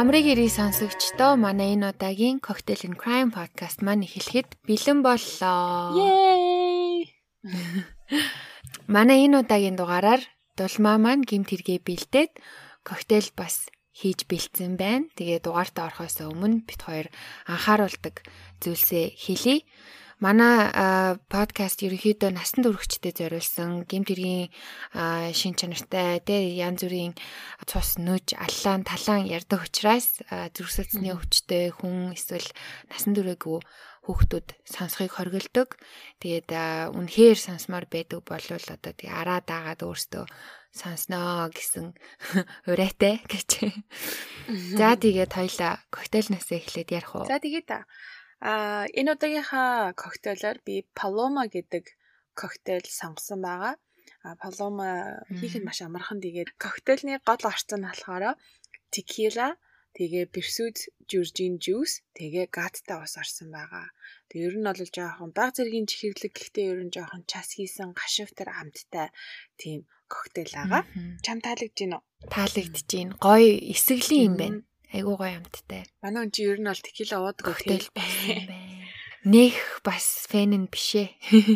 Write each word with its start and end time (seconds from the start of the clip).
амрыг 0.00 0.32
ирээ 0.32 0.48
сонсогчдоо 0.48 1.36
манай 1.36 1.76
энэ 1.76 1.92
удаагийн 1.92 2.40
Cocktail 2.40 2.88
and 2.88 2.96
Crime 2.96 3.28
podcast 3.36 3.84
маань 3.84 4.08
эхлэхэд 4.08 4.48
бэлэн 4.64 5.04
боллоо. 5.04 5.92
Yay! 5.92 7.12
Манай 8.94 9.28
энэ 9.28 9.44
удаагийн 9.44 9.76
дугаараар 9.76 10.24
дулмаа 10.56 10.96
маань 10.96 11.28
гимт 11.28 11.52
хэрэгээ 11.52 11.84
бэлдээд 11.84 12.32
коктейл 12.80 13.28
бас 13.36 13.68
хийж 13.92 14.24
бэлдсэн 14.24 14.80
байна. 14.80 15.04
Тэгээ 15.20 15.44
дугаартаа 15.44 15.92
орохоос 15.92 16.24
өмнө 16.24 16.64
бит 16.64 16.80
хоёр 16.80 17.12
анхааруулдаг 17.44 18.24
зүйлсээ 18.64 19.20
хэлье. 19.20 19.68
Манай 20.20 20.68
подкаст 21.32 21.80
ерөнхийдөө 21.80 22.36
насан 22.36 22.60
туршидтэй 22.60 23.16
зориулсан 23.16 23.88
гэмт 23.88 24.12
хэргийн 24.12 24.52
шин 25.32 25.56
чанартай 25.56 26.20
тэ 26.20 26.60
янз 26.60 26.84
бүрийн 26.84 27.16
цус 27.64 27.96
нүж 27.96 28.36
аллаан 28.36 28.84
талаан 28.84 29.24
ярддаг 29.24 29.64
учраас 29.64 30.20
зүрхсэлцний 30.28 31.16
өвчтэй 31.16 31.72
хүн 31.72 32.12
эсвэл 32.12 32.52
насан 32.92 33.16
туршаагүй 33.16 33.64
хүүхдүүд 34.04 34.48
сонсхийг 34.68 35.16
хоригддог. 35.16 35.80
Тэгээд 36.20 36.52
үнэхээр 36.92 37.38
сонсмоор 37.40 37.88
байдаг 37.88 38.20
болвол 38.20 38.66
одоо 38.76 38.92
тэгээ 38.92 39.16
араа 39.16 39.40
даагаад 39.40 39.80
өөртөө 39.88 40.24
сонсноо 40.68 41.48
гэсэн 41.48 41.96
урайтай 42.68 43.24
гэж. 43.24 43.72
За 44.76 45.00
тэгээд 45.00 45.32
хоёлаа 45.32 45.80
коктейлнаас 45.88 46.52
эхлээд 46.52 46.92
ярих 46.92 47.16
уу. 47.16 47.24
За 47.24 47.40
тэгээд 47.40 47.72
А 48.40 48.88
энэ 48.98 49.12
удаагийнхаа 49.14 49.92
коктейлоор 49.92 50.58
би 50.64 50.88
Paloma 50.96 51.44
гэдэг 51.54 51.84
коктейл 52.32 52.86
сонгосон 52.88 53.40
байгаа. 53.44 53.74
А 54.24 54.36
Paloma 54.40 55.20
хийх 55.38 55.60
нь 55.60 55.66
маш 55.68 55.84
амархан. 55.84 56.24
Тэгээд 56.24 56.56
коктейлний 56.56 57.18
гол 57.28 57.42
орчин 57.44 57.84
нь 57.84 57.88
болохоор 57.88 58.24
tequila, 58.92 59.48
тэгээ 59.96 60.32
pursuit 60.34 60.78
Georgian 61.10 61.60
juice, 61.64 62.00
тэгээ 62.16 62.48
гаттай 62.48 62.96
ус 62.96 63.14
орсон 63.20 63.52
байгаа. 63.52 63.92
Тэгээ 64.32 64.48
ер 64.48 64.56
нь 64.56 64.68
бол 64.68 64.82
жоохон 64.96 65.30
баг 65.36 65.50
зэргийн 65.56 65.84
чихэрлэг 65.90 66.32
гэхдээ 66.32 66.66
ер 66.72 66.80
нь 66.86 66.94
жоохон 66.94 67.22
час 67.28 67.48
хийсэн 67.58 67.92
гашивтар 67.92 68.48
амттай 68.60 69.08
тийм 69.60 69.84
коктейл 70.08 70.52
байгаа. 70.56 70.82
Чам 71.24 71.38
таалагдж 71.44 71.76
байна 71.76 71.96
уу? 72.00 72.04
Таалагдж 72.32 72.88
байна. 72.88 73.12
Гоё 73.20 73.52
эсэглийн 73.74 74.24
юм 74.28 74.34
байна. 74.40 74.58
Айгуу 74.90 75.16
гоё 75.16 75.38
амттай. 75.38 75.86
Манай 76.02 76.26
хүн 76.26 76.32
чи 76.34 76.42
ер 76.50 76.58
нь 76.58 76.66
бол 76.66 76.82
текила 76.82 77.16
уудаг 77.22 77.46
коктейл 77.46 77.86
байсан 77.94 78.50
бай. 78.50 78.62
Нэх 79.22 79.84
бас 79.86 80.26
фэн 80.26 80.56
нь 80.56 80.66
бишээ. 80.66 81.08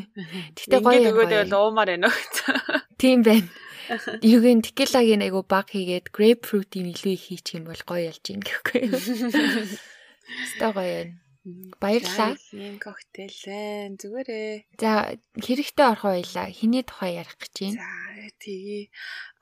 Гэтэ 0.54 0.78
гоё 0.84 1.00
юм 1.00 1.16
гоё. 1.18 1.26
Тэгэл 1.26 1.56
уумаар 1.58 1.90
байна 1.96 2.12
уу? 2.12 2.18
Тийм 3.00 3.24
байна. 3.26 3.48
Юугийн 4.22 4.62
текилагийн 4.62 5.24
айгуу 5.24 5.44
баг 5.48 5.72
хийгээд 5.72 6.12
грейпфрутийн 6.12 6.92
илүү 6.92 7.12
их 7.16 7.24
хийчих 7.32 7.58
юм 7.58 7.64
бол 7.68 7.82
гоё 7.82 8.12
ялж 8.12 8.24
ийн 8.28 8.44
гэхгүй. 8.44 8.92
Өстой 8.92 10.70
гоё 10.76 10.92
байна. 10.94 11.23
Баярлалаа. 11.44 12.40
Тийм 12.40 12.80
коктейл 12.80 13.36
байна. 13.44 14.00
Зүгээрээ. 14.00 14.64
За 14.80 14.90
хэрэгтэй 15.36 15.86
орох 15.92 16.08
байлаа. 16.08 16.48
Хиний 16.48 16.84
тухай 16.88 17.20
ярих 17.20 17.36
гэж 17.36 17.54
байна. 17.60 17.84
За 17.84 18.32
тэгээ 18.40 18.84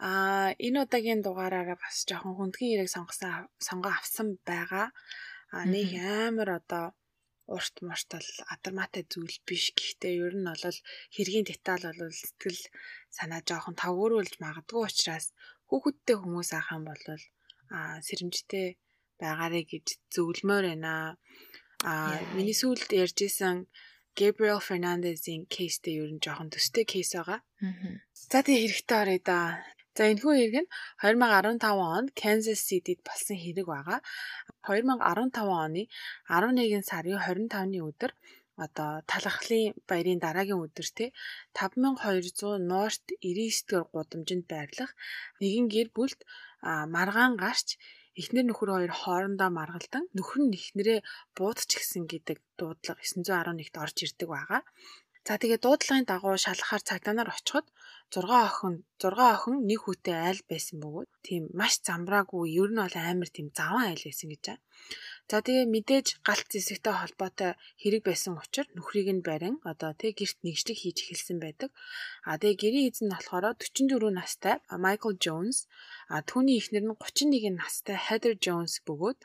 аа 0.02 0.50
энэ 0.58 0.78
удаагийн 0.82 1.22
дугаараараа 1.22 1.78
бас 1.78 2.02
жоохон 2.02 2.34
хүндгийн 2.34 2.74
яриг 2.82 2.90
сонгосон 2.90 3.46
сонгоо 3.62 3.94
авсан 3.94 4.28
байгаа. 4.42 4.90
Аа 5.54 5.64
нэг 5.70 5.94
амар 6.26 6.58
одоо 6.58 6.84
урт 7.46 7.74
мартал 7.86 8.28
адармаатай 8.50 9.06
зүйл 9.06 9.38
биш. 9.46 9.70
Гэхдээ 9.78 10.14
ер 10.26 10.34
нь 10.34 10.48
бол 10.50 10.78
хэргийн 11.14 11.46
деталь 11.46 11.86
бол 11.86 12.10
сэтгэл 12.10 12.62
санаа 13.14 13.46
жоохон 13.46 13.78
тавгөрүүлж 13.78 14.42
магадгүй 14.42 14.82
учраас 14.90 15.26
хүүхэдтэй 15.70 16.16
хүмүүс 16.18 16.50
ахын 16.58 16.82
бол 16.82 17.04
аа 17.76 18.02
сэрэмжтэй 18.06 18.66
байгаарэ 19.22 19.60
гэж 19.70 19.86
зөвлөмөр 20.14 20.64
байна. 20.66 21.14
Аа 21.82 22.22
миний 22.36 22.54
сүүлд 22.54 22.90
ярьжсэн 23.02 23.66
Gabriel 24.18 24.60
Fernandez-ийн 24.68 25.42
кейстэй 25.54 25.98
ер 26.02 26.10
нь 26.14 26.22
жоохон 26.24 26.48
төстэй 26.54 26.84
кейс 26.86 27.10
байгаа. 27.16 27.40
За 28.30 28.38
тэгээ 28.46 28.62
хэрэгтэй 28.62 28.98
орё 29.02 29.18
да. 29.26 29.38
За 29.96 30.02
энэ 30.06 30.22
хүү 30.22 30.34
хэрэг 30.38 30.56
нь 30.62 30.70
2015 31.02 31.66
онд 31.96 32.08
Kansas 32.20 32.60
City-д 32.68 33.00
болсон 33.08 33.36
хэрэг 33.40 33.66
байгаа. 33.66 33.98
2015 34.62 35.42
оны 35.64 35.82
11 36.30 36.86
сарын 36.90 37.18
25-ны 37.18 37.78
өдөр 37.88 38.12
одоо 38.64 38.90
талхлын 39.10 39.74
баярын 39.88 40.22
дараагийн 40.22 40.62
өдөр 40.62 40.86
те 40.98 41.06
5200 41.58 42.62
North 42.72 43.06
99 43.26 43.66
дугаар 43.68 43.88
гудамжинд 43.94 44.46
байрлах 44.52 44.92
нэгэн 45.40 45.66
гэр 45.74 45.88
бүлд 45.96 46.20
маргаан 46.94 47.34
гарч 47.44 47.68
эхнэр 48.20 48.46
нөхөр 48.48 48.70
хоёр 48.72 48.92
хоорондоо 49.02 49.50
маргалдан 49.58 50.04
нөхөр 50.16 50.40
нь 50.44 50.56
эхнэрээ 50.58 51.00
буудч 51.36 51.70
гисэн 51.78 52.04
гэдэг 52.12 52.38
дуудлага 52.58 53.02
911-т 53.02 53.76
орж 53.84 53.96
ирдэг 54.04 54.28
байгаа. 54.32 54.62
За 55.26 55.38
тэгээ 55.38 55.62
дуудлагын 55.62 56.06
дагуу 56.10 56.34
шалгахаар 56.44 56.82
цагдаа 56.88 57.14
нар 57.14 57.30
очиход 57.30 57.66
6 58.10 58.26
охин 58.48 58.74
6 58.98 59.14
охин 59.34 59.56
нэг 59.70 59.80
хүүтэй 59.82 60.16
айл 60.28 60.40
байсан 60.50 60.76
бөгөөд 60.82 61.10
тийм 61.26 61.42
маш 61.58 61.74
замбраагүй 61.86 62.44
ер 62.60 62.70
нь 62.74 62.82
бол 62.82 62.96
амар 63.10 63.30
тийм 63.30 63.48
заван 63.58 63.86
айл 63.86 64.02
байсан 64.06 64.28
гэж 64.32 64.42
байна. 64.48 64.62
За 65.32 65.40
тэгээ 65.46 65.66
мэдээж 65.74 66.06
галт 66.28 66.48
зэсэгтэй 66.52 66.92
холбоотой 66.92 67.52
хэрэг 67.80 68.02
байсан 68.04 68.36
учраас 68.36 68.68
нөхрийг 68.76 69.08
нь 69.16 69.24
барин 69.28 69.56
одоо 69.70 69.96
тэг 70.00 70.12
гэрт 70.20 70.38
нэгжлэг 70.44 70.76
хийж 70.80 70.96
эхэлсэн 71.00 71.38
байдаг. 71.40 71.70
А 72.28 72.36
тэгээ 72.36 72.60
гэрийн 72.60 72.88
эзэн 72.92 73.06
нь 73.08 73.14
болохоор 73.16 73.44
44 73.56 74.12
настай 74.20 74.54
Майкл 74.84 75.16
Джонс, 75.16 75.58
а 76.12 76.20
түүний 76.28 76.60
эхнэр 76.60 76.84
нь 76.84 76.92
31 77.00 77.56
настай 77.56 77.96
Heather 78.06 78.34
Jones 78.44 78.74
бөгөөд 78.84 79.18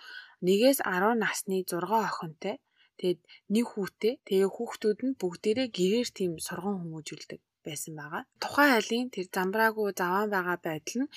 нэгээс 0.47 0.79
10 0.87 1.19
насны 1.23 1.57
6 1.67 1.75
охинтой 2.07 2.55
тэгээд 2.99 3.21
нэг 3.51 3.65
хүүтэй 3.67 4.13
тэгээ 4.27 4.49
хүүхдүүд 4.55 4.99
нь 5.03 5.17
бүгдээрээ 5.19 5.67
гэрээр 5.77 6.09
тийм 6.17 6.31
сурган 6.47 6.75
хүмүүжүүлдэг 6.79 7.39
байсан 7.67 7.93
байгаа. 7.99 8.23
Тухайн 8.43 8.71
айлын 8.77 9.07
тэр 9.13 9.25
замбраагүй 9.35 9.91
заваан 9.99 10.29
байгаа 10.35 10.57
байдал 10.67 10.97
нь 11.01 11.11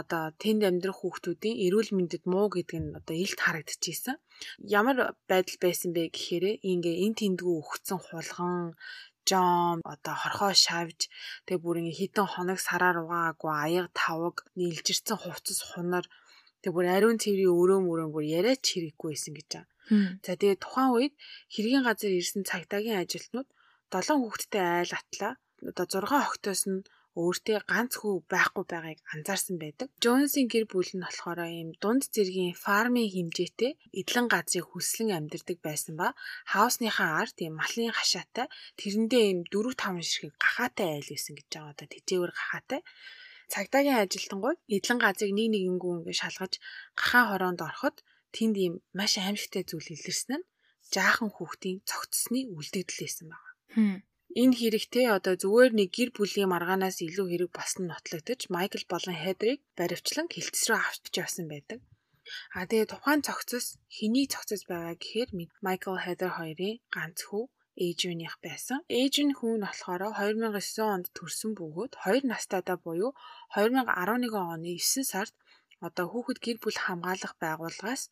одоо 0.00 0.22
тэнд 0.42 0.62
амьдрах 0.68 0.98
хүүхдүүдийн 1.00 1.60
эрүүл 1.66 1.90
мэндэд 1.96 2.24
муу 2.32 2.46
гэдэг 2.54 2.78
нь 2.82 2.96
одоо 2.98 3.16
илт 3.24 3.40
харагдчихсэн. 3.42 4.16
Ямар 4.78 4.96
байдал 5.30 5.58
байсан 5.64 5.90
бэ 5.96 6.02
гэхээр 6.14 6.44
ингээ 6.72 6.96
эн 7.04 7.12
тэндгүү 7.20 7.54
өгцөн 7.62 8.00
хулган 8.06 8.76
жом 9.28 9.78
одоо 9.94 10.14
хорхоо 10.22 10.52
шавж 10.64 11.00
тэг 11.46 11.58
бүр 11.62 11.76
ингээ 11.80 11.98
хитэн 12.00 12.26
хоног 12.30 12.58
сараар 12.62 12.96
угаагүй 13.02 13.52
аяга 13.64 13.90
тавг 14.00 14.36
нийлжирсэн 14.58 15.18
хувцас 15.20 15.60
хунар 15.68 16.06
тэг 16.62 16.70
бүр 16.74 16.86
ариун 16.96 17.18
цэврийн 17.22 17.58
өрөө 17.60 17.78
мөрөө 17.82 18.08
бүр 18.14 18.24
яриач 18.38 18.62
хэрэггүй 18.70 19.10
байсан 19.10 19.32
гэж 19.34 19.48
байгаа. 19.50 19.74
За 20.24 20.32
тэгээ 20.40 20.62
тухайн 20.62 20.90
үед 20.96 21.14
хэргийн 21.54 21.86
газар 21.86 22.12
ирсэн 22.14 22.42
цагдаагийн 22.50 23.00
ажилтнууд 23.02 23.48
долоон 23.92 24.20
хүүхэдтэй 24.22 24.62
айл 24.62 24.92
атлаа 25.00 25.32
одоо 25.62 25.86
6 25.86 26.12
октоос 26.28 26.62
нь 26.70 26.80
өөртөө 27.16 27.58
ганц 27.72 27.92
хүү 28.00 28.14
байхгүй 28.32 28.64
байгааг 28.72 28.98
анзаарсан 29.14 29.56
байдаг. 29.62 29.88
Джонсын 30.02 30.46
гэр 30.52 30.64
бүл 30.68 30.90
нь 30.92 31.04
болохоор 31.04 31.40
ийм 31.48 31.70
дунд 31.82 32.04
зэргийн 32.14 32.52
фармын 32.64 33.08
хэмжээтэй 33.14 33.72
эдлэн 34.00 34.26
газрыг 34.34 34.66
хүслэн 34.68 35.16
амьдардаг 35.18 35.58
байсан 35.64 35.94
ба 36.00 36.08
хаусныхаа 36.52 37.10
ард 37.22 37.36
ийм 37.40 37.54
малын 37.56 37.96
хашаатай 37.96 38.46
тэрэндээ 38.78 39.24
ийм 39.32 39.40
4 39.48 39.72
5 39.80 40.04
ширхэг 40.10 40.34
гахаатай 40.44 40.88
айл 40.92 41.08
байсан 41.12 41.32
гэж 41.36 41.48
байгаа 41.48 41.72
одоо 41.72 41.86
тэжээвэр 41.92 42.32
гахаатай. 42.36 42.80
Цагдаагийн 43.52 44.00
ажилтангуй 44.04 44.54
эдлэн 44.76 44.98
газрыг 45.04 45.32
нэг 45.38 45.48
нэгэнгүү 45.54 45.92
ингээд 45.96 46.20
шалгаж 46.20 46.52
гахаан 47.00 47.26
хороонд 47.30 47.60
ороход 47.68 47.96
тэнд 48.34 48.56
ийм 48.64 48.74
маш 48.98 49.12
аимшигтай 49.16 49.64
зүйл 49.64 49.88
илэрсэн 49.96 50.32
нь 50.36 50.48
жаахан 50.94 51.30
хүүхдийн 51.32 51.78
цогцсны 51.88 52.40
үлдэгдэл 52.56 53.00
байсан 53.02 53.26
байна. 53.32 53.50
Энэ 54.42 54.56
хэрэгтээ 54.60 55.06
одоо 55.16 55.34
зүгээр 55.42 55.72
нэг 55.80 55.88
гэр 55.96 56.10
бүлийн 56.16 56.52
маргаанаас 56.52 57.00
илүү 57.06 57.26
хэрэг 57.28 57.52
нь 57.80 57.88
нотлогдож 57.88 58.40
Майкл 58.54 58.84
болон 58.92 59.16
Хедрийг 59.24 59.60
баривчлан 59.78 60.28
хилцс 60.28 60.64
рүү 60.68 60.76
авчиж 60.76 61.14
явсан 61.24 61.46
байдаг. 61.48 61.80
А 62.58 62.68
тэгээ 62.68 62.90
тухайн 62.92 63.20
цогцос 63.26 63.66
хэний 63.96 64.26
цогцос 64.32 64.62
байгаа 64.70 64.94
гэхээр 65.00 65.30
Майкл 65.64 65.96
Хедер 66.04 66.30
хоёрын 66.36 66.76
ганц 66.94 67.18
хүү 67.28 67.44
Эйжүнийх 67.84 68.36
байсан. 68.44 68.78
Эйжүн 69.00 69.30
хүн 69.38 69.52
нь 69.56 69.64
болохоор 69.64 70.02
2009 70.20 70.84
онд 70.94 71.06
төрсэн 71.16 71.52
бөгөөд 71.56 71.92
2 72.04 72.28
настайдаа 72.32 72.76
буюу 72.84 73.12
2011 73.56 74.32
оны 74.52 74.68
9 74.80 75.12
сард 75.12 75.34
одоо 75.86 76.06
хүүхэд 76.08 76.38
гэр 76.44 76.58
бүл 76.64 76.78
хамгаалах 76.84 77.34
байгууллагаас 77.42 78.02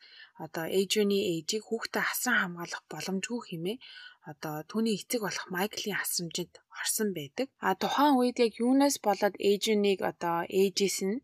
одоо 0.44 0.64
Эйжүний 0.78 1.22
ээжийг 1.32 1.64
хүүхдэд 1.66 2.04
асран 2.12 2.36
хамгаалах 2.40 2.82
боломжгүй 2.92 3.40
хэмээн 3.48 3.82
одоо 4.30 4.64
түүний 4.70 4.96
эцэг 4.96 5.20
болох 5.26 5.46
Майклийн 5.54 6.00
асрамжид 6.00 6.52
орсон 6.80 7.08
байдаг. 7.18 7.46
А 7.60 7.76
тухайн 7.82 8.16
үед 8.20 8.36
яг 8.40 8.52
юунаас 8.56 8.96
болоод 9.06 9.34
Эйжүнийг 9.48 10.00
одоо 10.10 10.36
ээжээс 10.48 10.98
нь 11.08 11.20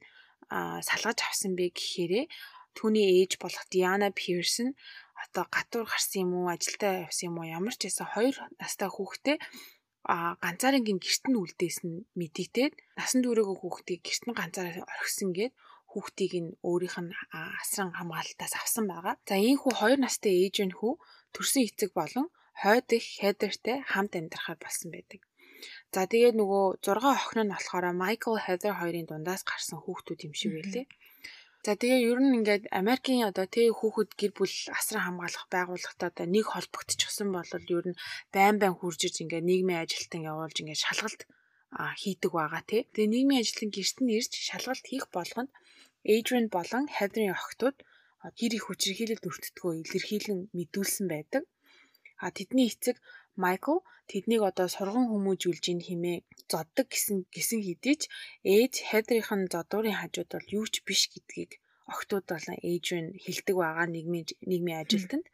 салгаж 0.88 1.18
авсан 1.24 1.52
бэ 1.58 1.64
гэхээрээ 1.76 2.24
түүний 2.76 3.06
ээж 3.20 3.32
болох 3.42 3.64
Диана 3.72 4.08
Пирсон 4.18 4.68
одоо 5.24 5.44
гатуур 5.54 5.86
гарсан 5.88 6.18
юм 6.24 6.32
уу 6.36 6.46
ажилдаа 6.54 7.06
явсан 7.06 7.26
юм 7.30 7.36
уу 7.38 7.46
ямар 7.58 7.74
ч 7.78 7.80
байсан 7.86 8.08
хоёр 8.14 8.36
настай 8.60 8.88
хүүхдээ 8.92 9.36
а 10.12 10.16
ганцаарынгийн 10.44 11.00
гэрт 11.00 11.24
нь 11.28 11.40
үлдээсэн 11.42 11.90
мэдэгдээд 12.18 12.72
насан 12.98 13.20
туршаагүй 13.22 13.56
хүүхдийг 13.60 14.00
гэрт 14.04 14.22
нь 14.26 14.38
ганцаараа 14.38 14.84
орхисон 14.92 15.30
гээд 15.36 15.52
хүүхдийг 15.92 16.32
нь 16.44 16.50
өөрийнх 16.68 16.98
нь 17.04 17.12
асран 17.62 17.90
хамгаалтаас 17.98 18.54
авсан 18.56 18.84
байгаа. 18.88 19.14
За 19.28 19.34
энэ 19.36 19.60
хүү 19.60 19.72
2 19.76 20.04
настай 20.04 20.32
ээжийн 20.44 20.72
хүү 20.78 20.92
төрсэн 21.34 21.62
эцэг 21.68 21.90
болон 21.98 22.26
хойд 22.62 22.88
их 22.98 23.06
Хедертэй 23.20 23.78
хамт 23.92 24.12
амьдрахаар 24.18 24.58
болсон 24.60 24.88
байдаг. 24.94 25.20
За 25.94 26.00
тэгээд 26.12 26.36
нөгөө 26.40 26.64
6 26.86 27.04
охин 27.16 27.40
нь 27.44 27.52
болохоор 27.54 27.84
Майкл 28.02 28.36
Хедер 28.44 28.74
хоёрын 28.80 29.06
дундаас 29.08 29.42
гарсан 29.50 29.78
хүүхдүүд 29.82 30.20
юм 30.26 30.34
шиг 30.40 30.52
байлээ. 30.56 30.86
За 31.64 31.72
тэгээ 31.80 32.00
ер 32.10 32.18
нь 32.24 32.36
ингээд 32.38 32.64
Америкийн 32.80 33.28
одоо 33.30 33.46
тэг 33.54 33.76
хүүхэд 33.78 34.10
гэр 34.20 34.32
бүл 34.38 34.54
асран 34.78 35.04
хамгаалах 35.04 35.44
байгууллагатай 35.52 36.08
одоо 36.08 36.26
нэг 36.34 36.46
холбогдчихсон 36.48 37.28
бол 37.36 37.50
ер 37.76 37.86
нь 37.90 38.00
байн 38.34 38.56
байн 38.60 38.74
хурж 38.76 39.00
иж 39.08 39.16
ингээд 39.20 39.48
нийгмийн 39.50 39.82
ажилтан 39.84 40.24
явуулж 40.32 40.56
ингээд 40.60 40.84
шалгалт 40.84 41.20
хийдэг 42.00 42.32
байгаа 42.38 42.62
тий. 42.70 42.82
Тэгээ 42.92 43.12
нийгмийн 43.12 43.42
ажилтан 43.44 43.70
гэрт 43.76 43.98
нь 44.00 44.14
ирж 44.16 44.32
шалгалт 44.48 44.84
хийх 44.88 45.06
болгонд 45.16 45.50
Adrian 46.14 46.46
болон 46.56 46.84
Heather-ийн 46.96 47.36
охтууд 47.36 47.76
хэр 48.38 48.52
их 48.56 48.64
хүчирхийлэлд 48.66 49.28
өртдгөө 49.28 49.72
илэрхийлэн 49.84 50.40
мэдүүлсэн 50.56 51.06
байдаг. 51.12 51.44
А 52.24 52.26
тэдний 52.36 52.68
эцэг 52.72 52.96
Майкл 53.42 53.78
тэднийг 54.10 54.42
одоо 54.50 54.68
сурган 54.74 55.06
хүмүүжүүлж 55.08 55.64
ийн 55.70 55.80
химээ 55.86 56.18
зоддог 56.50 56.86
гэсэн 56.92 57.18
гисэн 57.34 57.60
хэдий 57.66 57.96
ч 58.00 58.02
ээж 58.54 58.74
Heather-ийн 58.90 59.42
зодуурын 59.52 59.98
хажууд 60.00 60.30
бол 60.32 60.48
юу 60.58 60.66
ч 60.72 60.74
биш 60.86 61.02
гэдгийг 61.12 61.50
охтууд 61.92 62.24
болон 62.32 62.56
Adrian 62.72 63.06
хэлдэг 63.24 63.56
байгаа 63.62 63.86
нийгмийн 63.94 64.26
нийгмийн 64.50 64.82
ажилтанд. 64.82 65.26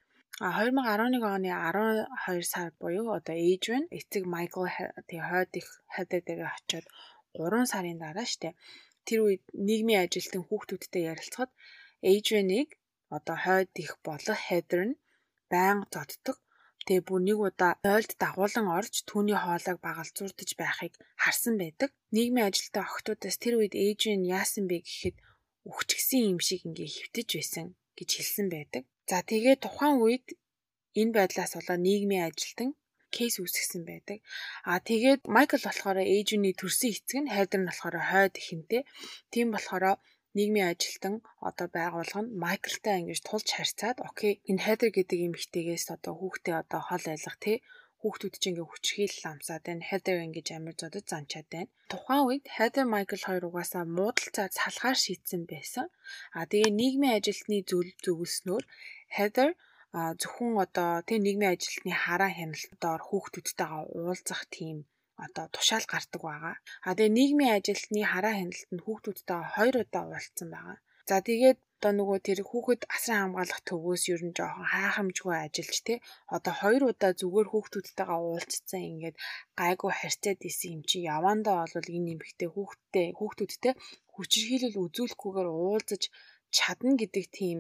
А 0.45 0.49
2011 0.61 1.25
оны 1.37 1.49
12 1.49 2.53
сар 2.53 2.69
буюу 2.81 3.09
одоо 3.19 3.37
Adrian 3.51 3.85
эцэг 3.99 4.23
Michael 4.35 4.69
тэг 5.11 5.21
хойд 5.29 5.53
их 5.61 5.69
Heather 5.95 6.21
дээр 6.27 6.43
очиод 6.57 6.87
3 7.33 7.73
сарын 7.73 7.99
дараа 8.05 8.27
штэ 8.33 8.51
тэр 9.07 9.21
үед 9.27 9.45
нийгмийн 9.69 10.05
ажилтан 10.05 10.43
хүүхдүүдтэй 10.45 11.03
ярилцахад 11.13 11.51
Adrian-ыг 12.13 12.69
одоо 13.17 13.37
хойд 13.45 13.73
их 13.85 13.93
болох 14.07 14.41
Heather 14.49 14.83
нь 14.89 15.01
байнга 15.51 15.89
зоддог. 15.95 16.37
Тэгээ 16.87 17.05
бүр 17.09 17.21
нэг 17.27 17.39
удаа 17.43 17.73
ойлд 17.95 18.13
дагуулan 18.23 18.67
орж 18.79 18.95
түүний 19.11 19.39
хоолойг 19.39 19.79
багалзуурдаж 19.83 20.51
байхыг 20.55 20.95
харсан 21.23 21.55
байдаг. 21.59 21.91
Нийгмийн 22.15 22.49
ажилтаа 22.49 22.85
охтуудаас 22.87 23.37
тэр 23.43 23.55
үед 23.59 23.75
Adrian 23.75 24.23
яасан 24.39 24.65
бэ 24.71 24.87
гэхэд 24.87 25.17
үхчихсэн 25.67 26.23
юм 26.31 26.41
шиг 26.47 26.63
ингээ 26.69 26.89
хөвтөж 26.95 27.29
байсан 27.35 27.67
гэж 27.99 28.09
хэлсэн 28.15 28.47
байдаг. 28.55 28.83
За 29.11 29.19
тэгээ 29.31 29.57
тухайн 29.65 29.99
үед 30.05 30.27
энэ 31.01 31.15
байдлаас 31.17 31.53
болоод 31.59 31.83
нийгмийн 31.87 32.27
ажилтан 32.31 32.71
кейс 33.15 33.35
үүсгэсэн 33.43 33.83
байдаг. 33.91 34.19
А 34.71 34.79
тэгээд 34.89 35.21
Майкл 35.35 35.63
болохоор 35.67 35.99
ээжүний 36.03 36.55
төрсөн 36.57 36.91
эцэг 36.95 37.19
нь 37.23 37.33
хайдар 37.35 37.61
нь 37.61 37.69
болохоор 37.71 37.97
хойд 38.11 38.35
ихэнтэй. 38.41 38.83
Тийм 39.33 39.49
болохоор 39.55 39.85
нийгмийн 40.37 40.71
ажилтан 40.73 41.15
одоо 41.49 41.67
байгуулга 41.77 42.21
нь 42.23 42.35
Майклтай 42.43 42.97
ингэж 43.01 43.21
тулж 43.29 43.49
харьцаад 43.55 43.97
окей 44.09 44.33
энэ 44.51 44.63
хайдар 44.65 44.91
гэдэг 44.95 45.19
эмэгтэйгээс 45.27 45.87
одоо 45.97 46.13
хүүхдээ 46.17 46.57
одоо 46.63 46.81
хол 46.89 47.05
айлах 47.13 47.39
тий 47.45 47.57
хүүхдүүд 48.01 48.35
чинь 48.39 48.51
ингээ 48.53 48.71
хүчрхийл 48.71 49.17
ламсаад 49.25 49.63
байна. 49.67 49.89
Heather 49.91 50.17
ингэж 50.27 50.47
амар 50.55 50.75
зодод 50.81 51.07
занчаад 51.11 51.47
байна. 51.55 51.71
Тухайн 51.93 52.25
үед 52.29 52.45
Heather 52.57 52.87
Michael 52.95 53.23
хоёр 53.27 53.45
угаасаа 53.49 53.85
муудалцаад 53.99 54.53
салгаар 54.61 54.99
шийдсэн 55.05 55.43
байсан. 55.53 55.87
А 56.37 56.47
тэгээ 56.51 56.73
нийгмийн 56.81 57.17
ажилтны 57.19 57.59
зүйл 57.71 57.93
зөвлснөөр 58.05 58.65
Heather 59.17 59.51
зөвхөн 60.21 60.53
одоо 60.65 60.91
тэг 61.09 61.19
нийгмийн 61.25 61.55
ажилтны 61.57 61.93
хараа 62.05 62.31
хяналтаар 62.37 63.03
хүүхдүүдтэйгээ 63.09 63.83
уулзах 63.97 64.43
тийм 64.57 64.79
одоо 65.25 65.47
тушаал 65.55 65.87
гардаг 65.93 66.23
байгаа. 66.25 66.57
А 66.89 66.91
тэгээ 66.97 67.17
нийгмийн 67.19 67.55
ажилтны 67.59 68.01
хараа 68.13 68.35
хяналтанд 68.37 68.81
хүүхдүүдтэйгээ 68.85 69.53
хоёр 69.55 69.75
удаа 69.83 70.05
уулзсан 70.07 70.49
байгаа. 70.55 70.77
За 71.09 71.17
тэгээд 71.29 71.59
одоо 71.77 71.93
нөгөө 71.99 72.19
тэр 72.27 72.41
хүүхэд 72.51 72.83
асран 72.97 73.21
хамгаалах 73.23 73.61
төвөөс 73.69 74.03
ер 74.13 74.23
нь 74.27 74.37
жоохон 74.37 74.67
хайхамжгүй 74.73 75.35
ажиллаж 75.45 75.79
те 75.87 75.95
одоо 76.37 76.55
хоёр 76.61 76.83
удаа 76.91 77.13
зүгээр 77.21 77.49
хүүхдүүдтэйгээ 77.51 78.21
уулзсан 78.27 78.83
ингээд 78.91 79.17
гайгүй 79.61 79.93
харьцаад 80.01 80.41
исэн 80.49 80.71
юм 80.75 80.83
чи 80.89 80.97
явандаа 81.17 81.61
бол 81.73 81.89
энэ 81.97 82.07
нэмэгтэй 82.07 82.49
хүүхдтэй 82.53 83.07
хүүхдүүдтэй 83.19 83.75
хүчирхийлэл 84.15 84.83
үзүүлэхгүйгээр 84.85 85.49
уулзаж 85.53 86.03
чадна 86.57 86.93
гэдэг 87.01 87.25
тийм 87.39 87.59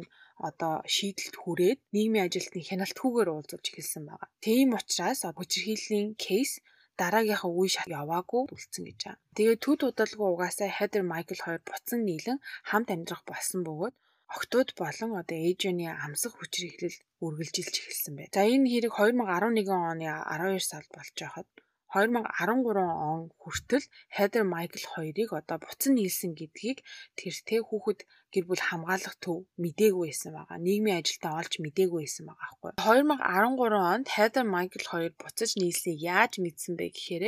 одоо 0.49 0.75
шийдэлт 0.94 1.37
хүрээд 1.43 1.79
нийгмийн 1.94 2.26
ажилтны 2.26 2.61
хяналтгүйгээр 2.69 3.29
уулзаж 3.31 3.64
эхэлсэн 3.69 4.03
байгаа. 4.08 4.31
Тийм 4.44 4.69
учраас 4.79 5.20
хүчирхийллийн 5.38 6.08
кейс 6.25 6.53
дараагийнхаа 7.00 7.52
үе 7.58 7.69
шат 7.75 7.88
яваагүй 8.00 8.43
үлдсэн 8.54 8.82
гэж 8.87 8.98
байгаа. 9.04 9.25
Тэгээд 9.37 9.62
төд 9.64 9.81
удалгүй 9.88 10.28
угаасаа 10.31 10.69
Heather 10.78 11.04
Michael 11.12 11.40
хоёр 11.44 11.60
буцан 11.69 12.00
нийлэн 12.08 12.38
хамт 12.69 12.88
амьдрах 12.94 13.22
болсон 13.31 13.60
бөгөөд 13.69 13.94
октод 14.37 14.69
болон 14.81 15.10
одоо 15.20 15.38
ээжэний 15.48 15.93
амсах 16.04 16.32
хүчирхийлэл 16.37 16.98
үргэлжилж 17.25 17.75
эхэлсэн 17.78 18.14
байна. 18.16 18.34
За 18.34 18.43
энэ 18.54 18.70
хэрэг 18.72 18.93
2011 18.98 19.70
оны 19.90 20.06
12 20.10 20.70
сард 20.70 20.90
болж 20.96 21.14
байхад 21.20 21.48
2013 21.94 22.76
он 23.10 23.20
хүртэл 23.40 23.87
Heather 24.16 24.44
Michael 24.54 24.84
хоёрыг 24.93 25.31
одоо 25.40 25.58
буцан 25.62 25.93
нийлсэн 25.96 26.32
гэдгийг 26.34 26.78
тэр 27.19 27.34
тэ 27.48 27.56
хүүхэд 27.62 28.00
гэр 28.37 28.44
бүл 28.53 28.61
хамгаалах 28.69 29.17
төв 29.25 29.49
мдээгүй 29.56 30.12
байсан 30.12 30.37
байгаа. 30.37 30.61
Нийгмийн 30.61 31.00
ажилтаа 31.00 31.33
олж 31.41 31.53
мдээгүй 31.65 32.00
байсан 32.05 32.25
байгаа 32.29 32.47
аахгүй. 32.53 32.71
2013 32.77 33.73
онд 33.94 34.06
Heather 34.12 34.44
Michael 34.44 34.85
хоёр 34.93 35.12
буцаж 35.17 35.50
нийлсэнийг 35.56 36.00
яаж 36.05 36.33
мэдсэн 36.44 36.77
бэ 36.77 36.87
гэхээр 36.93 37.25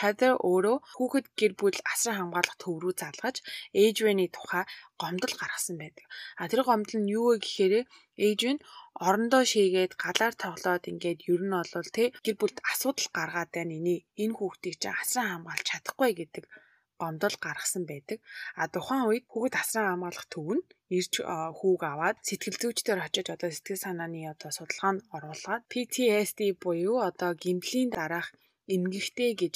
Heather 0.00 0.32
өөрөө 0.36 0.76
хүүхэд 1.00 1.26
гэр 1.40 1.52
бүл 1.56 1.78
асран 1.92 2.16
хамгаалах 2.20 2.56
төв 2.60 2.76
рүү 2.76 2.92
залгаж 3.00 3.36
Adrian-ы 3.72 4.26
тухай 4.36 4.64
гомдол 5.00 5.34
гаргасан 5.40 5.76
байдаг. 5.80 6.04
А 6.36 6.44
тэр 6.52 6.60
гомдол 6.68 7.00
нь 7.00 7.12
юу 7.16 7.32
вэ 7.32 7.36
гэхээр 7.40 7.74
Adrian 8.20 8.58
орондоо 9.06 9.42
шийгээд 9.52 9.92
галаар 10.04 10.34
тоглоод 10.44 10.84
ингээд 10.92 11.20
ер 11.32 11.42
нь 11.48 11.56
бол 11.56 11.88
тэ 11.96 12.12
гэр 12.24 12.36
бүлд 12.38 12.58
асуудал 12.70 13.08
гаргаад 13.16 13.50
байна 13.56 13.72
энэ 13.80 13.96
энэ 14.22 14.36
хүүхдийг 14.36 14.76
чинь 14.82 15.00
асран 15.02 15.28
хамгаалж 15.30 15.64
чадахгүй 15.70 16.10
гэдэг 16.20 16.44
гомдол 17.00 17.34
гаргасан 17.44 17.84
байдаг. 17.90 18.18
А 18.60 18.62
тухайн 18.74 19.04
үед 19.08 19.24
хүүхэд 19.32 19.54
асран 19.62 19.86
хамгаалах 19.88 20.26
төв 20.32 20.48
нь 20.56 20.64
ирж 20.98 21.12
хүүг 21.58 21.80
аваад 21.92 22.16
сэтгэл 22.26 22.60
зүйчдэр 22.62 22.98
очиж 23.06 23.26
одоо 23.34 23.50
сэтгэл 23.52 23.84
санааны 23.84 24.20
одоо 24.32 24.50
судалгаанд 24.54 25.00
оруулаад 25.16 25.62
PTSD 25.72 26.40
буюу 26.62 26.98
одоо 27.08 27.30
гэмтлийн 27.44 27.90
дараах 27.96 28.28
эмгэгтэй 28.74 29.32
гэж 29.42 29.54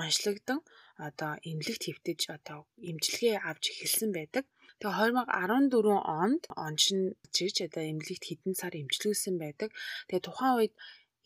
онцлогдсон 0.00 0.60
одоо 1.08 1.32
эмнэлэгт 1.48 1.82
хэвтэж 1.86 2.20
одоо 2.36 2.58
эмчилгээ 2.90 3.36
авч 3.48 3.64
эхэлсэн 3.72 4.10
байдаг. 4.14 4.44
Тэгээ 4.80 5.26
2014 5.26 6.22
онд 6.22 6.42
оншин 6.66 7.00
чирч 7.34 7.56
одоо 7.66 7.82
эмнэлэгт 7.90 8.24
хэдэн 8.26 8.54
сар 8.60 8.72
эмчилүүлсэн 8.82 9.34
байдаг. 9.42 9.70
Тэгээ 10.06 10.26
тухайн 10.26 10.54
үед 10.58 10.74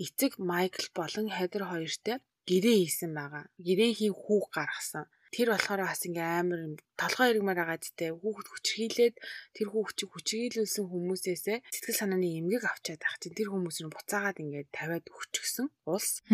эцэг 0.04 0.32
Майкл 0.50 0.88
болон 0.98 1.26
Хедер 1.36 1.62
хоёртой 1.68 2.16
гэрээ 2.48 2.76
хийсэн 2.80 3.12
байгаа. 3.18 3.44
Гэрээ 3.66 3.92
хий 3.98 4.12
хүүг 4.22 4.44
гаргасан. 4.56 5.04
Тэр 5.34 5.48
болохоор 5.52 5.80
бас 5.84 6.02
ингээм 6.08 6.38
амар 6.40 6.60
толгой 7.00 7.28
иргмээр 7.32 7.58
байгаа 7.60 7.78
зүйтэй 7.82 8.10
хүүхэд 8.16 8.48
хүчрхийлээд 8.50 9.14
тэр 9.56 9.68
хүүхчийг 9.72 10.10
хүчрхийлүүлсэн 10.12 10.84
хүмүүсээсээ 10.88 11.58
сэтгэл 11.74 12.00
санааны 12.00 12.28
эмгэг 12.40 12.64
авчаад 12.66 13.00
байх 13.02 13.16
чинь 13.20 13.36
тэр 13.38 13.48
хүмүүс 13.52 13.78
нь 13.84 13.92
буцаагаад 13.92 14.42
ингээд 14.42 14.68
тавиад 14.72 15.06
өгчихсөн 15.12 15.66
улс. 15.88 16.24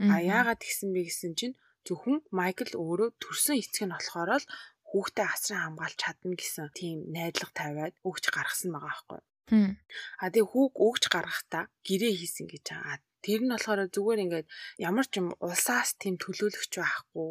А 0.00 0.14
яагаад 0.20 0.60
гисэн 0.64 0.90
бэ 0.96 1.00
гэсэн 1.08 1.32
чинь 1.38 1.56
зөвхөн 1.86 2.18
Майкл 2.32 2.72
өөрөө 2.76 3.10
төрсөн 3.20 3.56
эцэг 3.60 3.84
нь 3.88 3.94
болохоор 3.96 4.30
л 4.40 4.46
хүүхдээ 4.90 5.26
асран 5.28 5.60
хамгаалж 5.64 5.96
чадна 6.02 6.34
гэсэн 6.36 6.66
тийм 6.78 6.96
найдлага 7.14 7.54
тавиад 7.60 7.94
өгч 8.08 8.24
гаргасан 8.34 8.70
байгаа 8.74 8.90
байхгүй. 8.90 9.20
А 10.22 10.30
тэгээ 10.32 10.50
хүүг 10.50 10.72
өгч 10.86 11.04
гаргахдаа 11.14 11.64
гэрээ 11.86 12.12
хийсэн 12.18 12.46
гэж 12.50 12.64
байгаа. 12.70 12.98
Тэр 13.24 13.40
нь 13.44 13.52
болохоор 13.52 13.80
зүгээр 13.94 14.22
ингээд 14.24 14.46
ямар 14.88 15.06
ч 15.10 15.14
юм 15.20 15.28
улсаас 15.46 15.90
тийм 16.00 16.14
төлөөлөгч 16.22 16.72
байхгүй. 16.80 17.30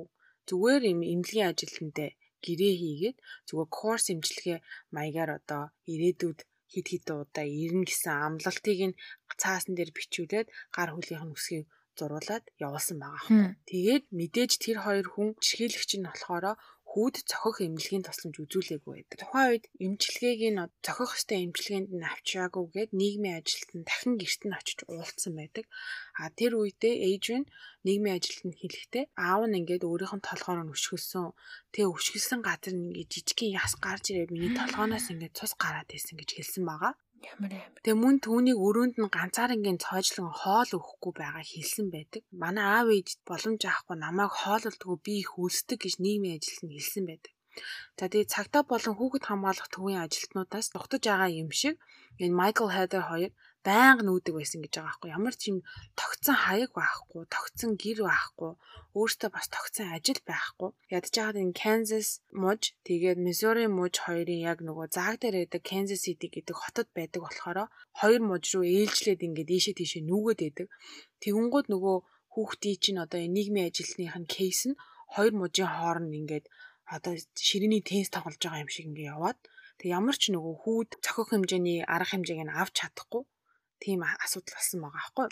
Зүгээр 0.49 0.83
юм 0.93 1.01
эмнэлгийн 1.13 1.49
ажилтнтай 1.51 2.09
гэрээ 2.45 2.73
хийгээд 2.81 3.17
зүгээр 3.47 3.69
курс 3.77 4.05
имчилгээ 4.13 4.57
маягаар 4.95 5.31
одоо 5.39 5.63
ирээдүйд 5.93 6.39
хид 6.71 6.87
хид 6.91 7.07
удаа 7.09 7.45
ирнэ 7.63 7.85
гэсэн 7.89 8.13
амлалтыг 8.27 8.79
нь 8.89 8.97
цаасан 9.41 9.73
дээр 9.75 9.91
бичүүлээд 9.97 10.47
гар 10.75 10.89
хүлийнх 10.93 11.25
нь 11.25 11.35
үсгийг 11.35 11.65
зуруулаад 11.97 12.45
явуулсан 12.65 12.97
байгаа. 13.01 13.29
Тэгээд 13.69 14.05
мэдээж 14.17 14.51
тэр 14.63 14.77
хоёр 14.85 15.07
хүн 15.11 15.29
чихэлэгч 15.45 15.91
нь 15.97 16.07
болохоор 16.07 16.45
хүүд 16.89 17.15
цохих 17.29 17.57
эмнэлгийн 17.69 18.01
тусламж 18.05 18.35
үзүүлээгүй 18.41 18.93
байдаг. 18.97 19.17
Тухайн 19.21 19.49
үед 19.53 19.65
эмчилгээг 19.85 20.41
нь 20.49 20.61
цохих 20.81 21.09
хөстэй 21.13 21.45
эмчилгээнд 21.45 21.89
нь 21.93 22.09
авчираагүйгээд 22.09 22.91
нийгмийн 22.97 23.37
ажилтнанд 23.37 23.85
дахин 23.85 24.13
гэрт 24.17 24.41
нь 24.49 24.57
очиж 24.57 24.79
уулзсан 24.89 25.33
байдаг. 25.37 25.65
А 26.17 26.33
тэр 26.33 26.57
үедээ 26.57 26.95
Adrian 27.13 27.45
нийгмийн 27.85 28.17
ажилтнанд 28.17 28.57
хэлэхдээ 28.57 29.05
аав 29.21 29.41
нь 29.45 29.57
ингээд 29.61 29.85
өөрийнх 29.85 30.15
нь 30.17 30.27
толгоор 30.29 30.59
нь 30.65 30.73
өшгөлсөн. 30.73 31.29
Тэгээ 31.73 31.93
өшгөлсөн 31.93 32.39
газар 32.41 32.73
ингээд 32.73 33.13
жижигхэн 33.13 33.53
яс 33.61 33.73
гарч 33.77 34.05
ирээ 34.09 34.33
миний 34.33 34.53
толгооноос 34.57 35.13
ингээд 35.13 35.37
цус 35.37 35.53
гараад 35.61 35.87
байсан 35.93 36.17
гэж 36.17 36.29
хэлсэн 36.41 36.63
байгаа. 36.65 36.93
Ямар 37.31 37.51
амар. 37.55 37.81
Тэгээ 37.83 38.01
мөн 38.03 38.15
түүнийг 38.25 38.57
өрөөнд 38.67 38.95
нь 38.99 39.13
ганцаарынгийн 39.15 39.81
цоожлон 39.83 40.31
хоол 40.39 40.69
өгөхгүй 40.77 41.13
байгаа 41.21 41.45
хэлсэн 41.51 41.87
байдаг. 41.95 42.21
Манай 42.43 42.65
аав 42.77 42.87
ээж 42.95 43.07
боломж 43.29 43.61
авахгүй 43.65 43.97
намайг 43.99 44.31
хоололдгоо 44.41 44.95
би 45.05 45.13
их 45.23 45.31
үлсдэг 45.43 45.77
гэж 45.81 45.93
нийгмийн 46.03 46.37
ажилд 46.37 46.61
нь 46.63 46.75
хэлсэн 46.75 47.03
байдаг. 47.09 47.33
За 47.97 48.05
тэгээ 48.11 48.31
цагтаа 48.33 48.63
болон 48.71 48.95
хүүхэд 48.95 49.23
хамгаалах 49.27 49.69
төвийн 49.73 50.03
ажилтнуудаас 50.05 50.67
тогтож 50.71 51.03
байгаа 51.07 51.29
юм 51.43 51.49
шиг 51.59 51.75
энэ 52.23 52.37
Майкл 52.39 52.71
Хедер 52.75 53.03
хоёр 53.09 53.31
байнга 53.67 54.03
нүүдэг 54.07 54.33
байсан 54.35 54.59
гэж 54.63 54.73
байгаа 54.79 54.87
байхгүй. 54.87 55.09
Ямар 55.17 55.35
ч 55.35 55.43
юм 55.51 55.59
тогтсон 55.99 56.35
хаяг 56.45 56.71
байхгүй 56.79 57.21
тогтсон 57.35 57.71
гэр 57.75 57.99
байхгүй 58.07 58.51
өөртөө 58.99 59.29
бас 59.35 59.47
тогтсон 59.55 59.87
ажил 59.95 60.21
байхгүй. 60.23 60.69
Ядж 60.95 61.11
байгаад 61.11 61.41
энэ 61.43 61.59
Kansas 61.61 62.09
муж 62.31 62.61
тэгээд 62.87 63.19
Missouri 63.25 63.65
муж 63.67 63.93
хоёрын 64.05 64.41
яг 64.51 64.59
нөгөө 64.63 64.87
зааг 64.95 65.15
дээр 65.19 65.35
байдаг 65.43 65.61
Kansas 65.69 66.01
City 66.07 66.27
гэдэг 66.31 66.55
хотод 66.55 66.87
байдаг 66.95 67.21
болохоор 67.27 67.59
хоёр 67.99 68.21
муж 68.23 68.43
руу 68.55 68.63
ээлжлээд 68.63 69.25
ингээд 69.27 69.53
ийшээ 69.55 69.75
тийшээ 69.77 70.03
нүгөөд 70.07 70.39
байдаг. 70.39 70.67
Тэгэнгүүт 71.21 71.67
нөгөө 71.73 71.97
хүүхдийн 72.33 72.79
чинь 72.83 73.03
одоо 73.03 73.19
нийгмийн 73.35 73.67
ажилтных 73.69 74.15
нь 74.21 74.31
кейс 74.35 74.61
нь 74.69 74.79
хоёр 75.13 75.33
мужийн 75.35 75.67
хооронд 75.67 76.13
ингээд 76.19 76.45
одоо 76.95 77.13
ширээний 77.47 77.83
тенс 77.89 78.09
тоглож 78.13 78.39
байгаа 78.41 78.63
юм 78.63 78.71
шиг 78.73 78.85
ингээ 78.89 79.11
яваад 79.15 79.39
тэг 79.79 79.87
ямар 79.99 80.15
ч 80.21 80.23
нөгөө 80.33 80.55
хүүд 80.63 80.89
цохих 81.05 81.29
хэмжээний 81.29 81.79
арга 81.95 82.09
хэмжээг 82.11 82.41
нь 82.45 82.55
авч 82.61 82.73
чадахгүй 82.79 83.23
тийм 83.83 83.99
асуудал 84.25 84.55
болсон 84.57 84.79
байгаа 84.83 85.01
аахгүй. 85.03 85.29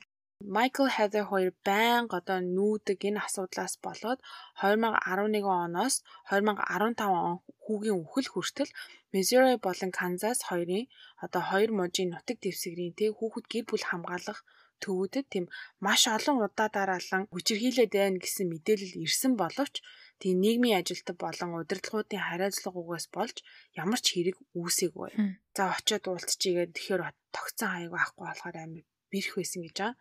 Michael 0.56 0.90
Heather 0.96 1.26
хоёр 1.32 1.52
байнга 1.68 2.18
одоо 2.20 2.40
нүүдэг 2.56 3.00
энэ 3.10 3.24
асуудлаас 3.26 3.74
болоод 3.86 4.20
2011 4.62 5.66
оноос 5.66 5.96
2015 6.30 7.10
он 7.30 7.36
хүүгийн 7.64 8.02
үхэл 8.04 8.30
хүртэл 8.32 8.72
Missouri 9.14 9.56
болон 9.66 9.92
Kansas 10.00 10.40
хоёрын 10.50 10.86
одоо 11.26 11.42
хоёр 11.50 11.70
мужийн 11.80 12.10
нутаг 12.12 12.38
дэвсгэрийн 12.40 12.94
тэг 13.00 13.12
хүүхэд 13.18 13.46
гэр 13.52 13.66
бүл 13.68 13.86
хамгаалах 13.90 14.40
төвүүдэд 14.84 15.26
тийм 15.34 15.46
маш 15.86 16.02
олон 16.16 16.38
удаа 16.46 16.70
дараалан 16.78 17.24
хүчирхийлээд 17.34 17.92
байна 17.98 18.22
гэсэн 18.24 18.46
мэдээлэл 18.50 19.02
ирсэн 19.06 19.34
боловч 19.42 19.76
тийм 20.22 20.38
нийгмийн 20.46 20.80
ажилтг 20.82 21.18
болон 21.24 21.50
удирдлагуудын 21.62 22.26
хариуцлагаас 22.28 23.06
болж 23.16 23.38
ямар 23.82 24.00
ч 24.06 24.08
хэрэг 24.14 24.38
үүсээгүй. 24.60 25.12
За 25.56 25.64
очиод 25.76 26.06
уулзчихийгээд 26.08 26.76
тэгэхээр 26.76 27.02
тогтсон 27.36 27.70
хаяг 27.72 27.92
байхгүй 27.94 28.24
болохоор 28.26 28.56
амар 28.58 28.84
бэрх 29.12 29.32
байсан 29.38 29.62
гэж 29.64 29.76
байгаа. 29.78 29.96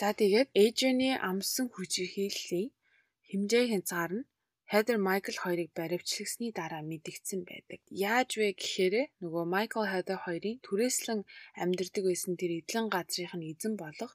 За 0.00 0.08
тэгээд 0.20 0.48
Эйжэний 0.62 1.14
амсан 1.30 1.66
хүчирхийллийн 1.70 2.68
хэмжээ 3.28 3.64
хязгаар 3.72 4.12
нь 4.18 4.26
Heather 4.72 4.98
Michael 5.08 5.36
хоёрыг 5.44 5.70
баривчлагсны 5.76 6.48
дараа 6.58 6.82
мэдгдсэн 6.90 7.40
байдаг. 7.50 7.80
Яаж 7.92 8.30
вэ 8.40 8.48
гэхээр 8.56 8.94
нөгөө 9.22 9.44
Michael 9.54 9.86
Heather 9.92 10.18
хоёрын 10.24 10.62
түрээслэн 10.66 11.20
амьдардаг 11.62 12.04
байсан 12.08 12.32
тэр 12.40 12.52
эдлэн 12.60 12.86
газрынх 12.94 13.34
нь 13.36 13.48
эзэн 13.52 13.74
болох 13.82 14.12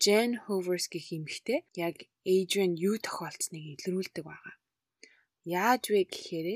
Jane 0.00 0.40
Hovers 0.44 0.86
гэх 0.88 1.06
эмэгтэй 1.16 1.58
яг 1.86 1.96
Adrian 2.24 2.72
юу 2.88 2.96
тохиолдсныг 3.04 3.64
илрүүлдэг 3.76 4.24
байгаа. 4.24 4.54
Яаж 5.44 5.82
вэ 5.92 6.02
гэхээр 6.12 6.48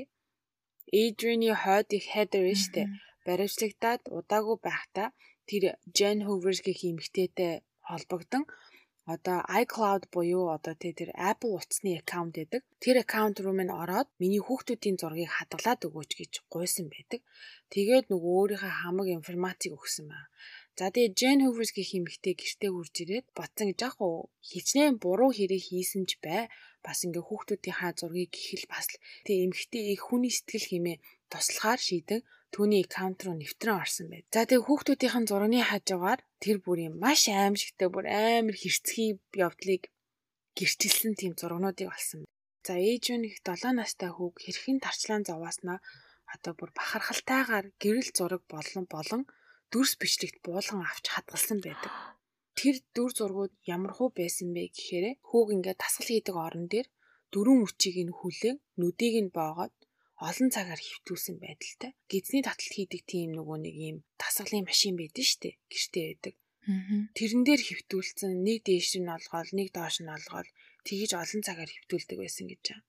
Adrian-ы 1.01 1.51
хойд 1.63 1.89
их 1.97 2.05
Heather 2.13 2.45
штэ 2.63 2.83
баривчлагдаад 3.25 4.01
удаагүй 4.17 4.57
байхдаа 4.67 5.09
тэр 5.49 5.63
Jane 5.97 6.23
Hovers 6.27 6.59
гэх 6.65 6.79
эмэгтэйтэй 6.89 7.53
холбогдсон 7.89 8.43
одоо 9.13 9.39
iCloud 9.61 10.03
буюу 10.13 10.45
одоо 10.57 10.73
тэр 10.73 11.09
Apple 11.31 11.53
утасны 11.57 11.91
аккаунт 12.01 12.33
гэдэг. 12.37 12.61
Тэр 12.81 12.95
аккаунт 13.03 13.37
руу 13.39 13.53
минь 13.53 13.73
ороод 13.81 14.09
миний 14.21 14.41
хүүхдүүдийн 14.41 14.97
зургийг 14.97 15.29
хадгалаад 15.33 15.85
өгөөч 15.87 16.11
гэж 16.17 16.31
гуйсан 16.53 16.89
байдаг. 16.89 17.21
Тэгээд 17.73 18.09
нөгөө 18.09 18.33
өөрийнхөө 18.39 18.73
хамаг 18.81 19.07
информацийг 19.17 19.77
өгсөн 19.77 20.05
байна. 20.09 20.29
За 20.77 20.89
тэгээ 20.89 21.15
Jane 21.19 21.43
Hoovers 21.45 21.71
гэх 21.77 21.89
эмэгтэй 21.97 22.33
гэртээ 22.33 22.71
хурж 22.73 22.95
ирээд 23.03 23.27
ботсон 23.37 23.65
гэж 23.69 23.79
яах 23.85 23.97
вэ? 24.01 24.25
Хичнээн 24.49 24.95
буруу 24.97 25.31
хэрэг 25.37 25.61
хийсэн 25.69 26.03
ч 26.09 26.17
бай. 26.25 26.49
Бас 26.85 27.01
ингээ 27.05 27.25
хүүхдүүдийн 27.25 27.77
хаа 27.81 27.91
зургийг 27.97 28.31
гихэл 28.37 28.69
бас 28.69 28.85
тэгээ 29.25 29.45
эмэгтэй 29.49 29.83
их 29.97 30.01
хүний 30.05 30.29
сэтгэл 30.29 30.69
хэмээ 30.69 30.97
туслахаар 31.33 31.81
шийдэн 31.81 32.21
түүний 32.53 32.85
аккаунт 32.85 33.19
руу 33.25 33.35
нэвтрэн 33.41 33.81
орсон 33.81 34.07
байд. 34.13 34.25
За 34.29 34.45
тэгээ 34.45 34.65
хүүхдүүдийн 34.69 35.25
зургийн 35.25 35.65
хажуугаар 35.65 36.21
тэр 36.43 36.57
бүрийн 36.61 36.93
маш 37.03 37.21
аимшигтай 37.27 37.89
бүр 37.91 38.05
амар 38.05 38.55
хэрцгий 38.55 39.17
явдлыг 39.33 39.83
гэрчилсэн 40.57 41.13
тийм 41.19 41.33
зургнуудыг 41.39 41.89
олсон. 41.91 42.21
За 42.65 42.73
ээж 42.77 43.05
нь 43.17 43.27
их 43.29 43.37
7 43.43 43.75
настай 43.75 44.09
хүүг 44.13 44.35
хэрхэн 44.39 44.79
тарчлаан 44.85 45.23
зовоосноо 45.27 45.77
одоо 46.33 46.53
бүр 46.57 46.71
бахархалтайгаар 46.77 47.65
гэрэл 47.81 48.09
зураг 48.17 48.43
болон 48.53 48.85
болон 48.95 49.21
дүрс 49.71 49.93
бичлэгт 50.01 50.37
буулган 50.45 50.81
авч 50.85 51.05
хадгалсан 51.11 51.59
байдаг. 51.65 51.91
Тэр 52.59 52.75
дүр 52.95 53.11
зургууд 53.17 53.53
ямар 53.75 53.91
хуу 53.95 54.09
байсан 54.19 54.49
бэ 54.55 54.63
гэхээр 54.71 55.05
хүүг 55.29 55.47
ингээд 55.55 55.81
тасгал 55.83 56.09
хийдэг 56.09 56.35
орон 56.45 56.65
дээр 56.71 56.87
дөрвөн 57.33 57.59
үчиг 57.67 57.95
нь 57.99 58.15
хүлээн 58.19 58.57
нүдийг 58.79 59.15
нь 59.23 59.35
боогоод 59.37 59.75
олон 60.27 60.49
цагаар 60.55 60.79
хөвтүүлсэн 60.79 61.35
байдалтай. 61.43 61.91
Гизний 62.11 62.43
таталт 62.45 62.71
хийдэг 62.75 63.01
тийм 63.11 63.35
нөгөө 63.35 63.57
нэг 63.59 63.75
юм 63.89 63.97
тасгалын 64.21 64.63
машин 64.63 64.95
байдаг 64.95 65.25
шүү 65.27 65.39
дээ. 65.43 65.55
Гэртээ 65.71 66.05
байдаг. 66.07 66.35
Тэрэн 67.17 67.43
дээр 67.45 67.61
хөвтүүлсэн 67.67 68.31
нэг 68.47 68.59
дээш 68.63 68.89
нь 69.03 69.11
олгоол, 69.11 69.49
нэг 69.59 69.67
доош 69.75 69.99
нь 70.01 70.13
олгоол 70.17 70.49
тэгж 70.87 71.11
олон 71.21 71.41
цагаар 71.43 71.69
хөвтүүлдэг 71.69 72.17
байсан 72.23 72.45
гэж 72.49 72.61
байна. 72.71 72.87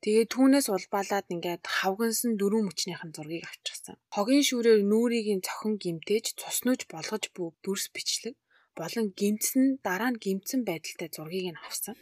Тэгээ 0.00 0.26
түүнээс 0.32 0.66
улбаалаад 0.72 1.26
ингээд 1.34 1.64
хавгансан 1.76 2.32
дөрвөн 2.40 2.64
мөчнийхэн 2.68 3.12
зургийг 3.16 3.44
авчихсан. 3.48 3.96
Хогийн 4.14 4.44
шүүрээр 4.48 4.80
нүрийг 4.84 5.28
нь 5.36 5.44
цохон 5.44 5.74
гимтээж 5.82 6.40
цуснууж 6.40 6.80
болгож 6.92 7.24
був 7.36 7.52
дүрс 7.64 7.92
бичлэг 7.92 8.36
болон 8.78 9.06
гимтсэн 9.20 9.64
дараа 9.86 10.10
нь 10.12 10.22
гимтсэн 10.24 10.60
байдалтай 10.68 11.08
зургийг 11.14 11.46
нь 11.52 11.62
авсан 11.66 11.96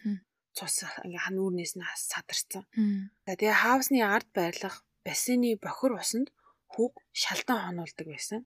цус 0.58 0.76
ингээ 1.06 1.22
хан 1.24 1.36
үүрнээс 1.42 1.72
нь 1.78 1.86
садарсан. 2.10 2.64
За 3.26 3.32
тэгээ 3.38 3.60
хаусны 3.62 3.98
ард 4.02 4.28
байрлах 4.38 4.76
бассейны 5.06 5.50
бохир 5.64 5.92
усанд 6.00 6.28
хүүг 6.72 6.94
шалдан 7.22 7.58
хонуулдаг 7.62 8.06
байсан. 8.10 8.40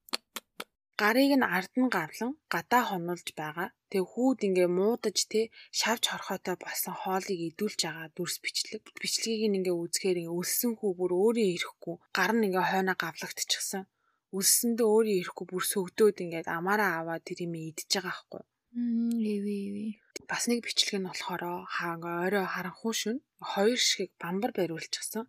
Гарыг 1.01 1.33
нь 1.41 1.49
ард 1.59 1.73
нь 1.81 1.93
гавлан 1.97 2.33
гадаа 2.53 2.83
хонуулж 2.89 3.29
байгаа. 3.41 3.69
Тэгээ 3.91 4.11
хүүд 4.13 4.39
ингээ 4.47 4.69
муудаж 4.79 5.19
те 5.33 5.41
шавж 5.81 6.03
хорхотой 6.09 6.57
болсон 6.65 6.95
хоолыг 7.03 7.41
идүүлж 7.49 7.81
байгаа 7.85 8.09
дүрс 8.17 8.37
бичлэг. 8.45 8.83
Бичлэгийг 9.01 9.43
ингээ 9.59 9.77
үзэхээр 9.83 10.21
ингээ 10.21 10.39
өлсөн 10.41 10.73
хүү 10.79 10.91
бүр 10.99 11.13
өөрөө 11.23 11.49
ирэхгүй 11.57 11.97
гар 12.17 12.33
нь 12.37 12.45
ингээ 12.47 12.67
хойноо 12.71 12.97
гавлагдчихсан. 13.03 13.83
Өлсөндөө 14.33 14.89
өөрөө 14.95 15.17
ирэхгүй 15.21 15.47
бүр 15.49 15.65
сөгдөөд 15.73 16.17
ингээд 16.25 16.49
амаараа 16.57 16.93
аваад 17.01 17.23
тэр 17.29 17.39
юм 17.45 17.55
идчихэж 17.61 17.93
байгаа 18.01 18.17
хгүй. 18.17 18.43
Эвэ 19.35 19.55
эвэ. 19.69 19.87
Бас 20.31 20.49
нэг 20.49 20.65
бичлэг 20.65 20.97
нь 20.97 21.09
болохоор 21.09 21.43
хаа 21.77 21.95
орой 22.27 22.47
харанхуй 22.49 22.95
шүн 22.97 23.19
хоёр 23.53 23.77
шиг 23.77 24.11
бамбар 24.23 24.53
бариулчихсан. 24.57 25.29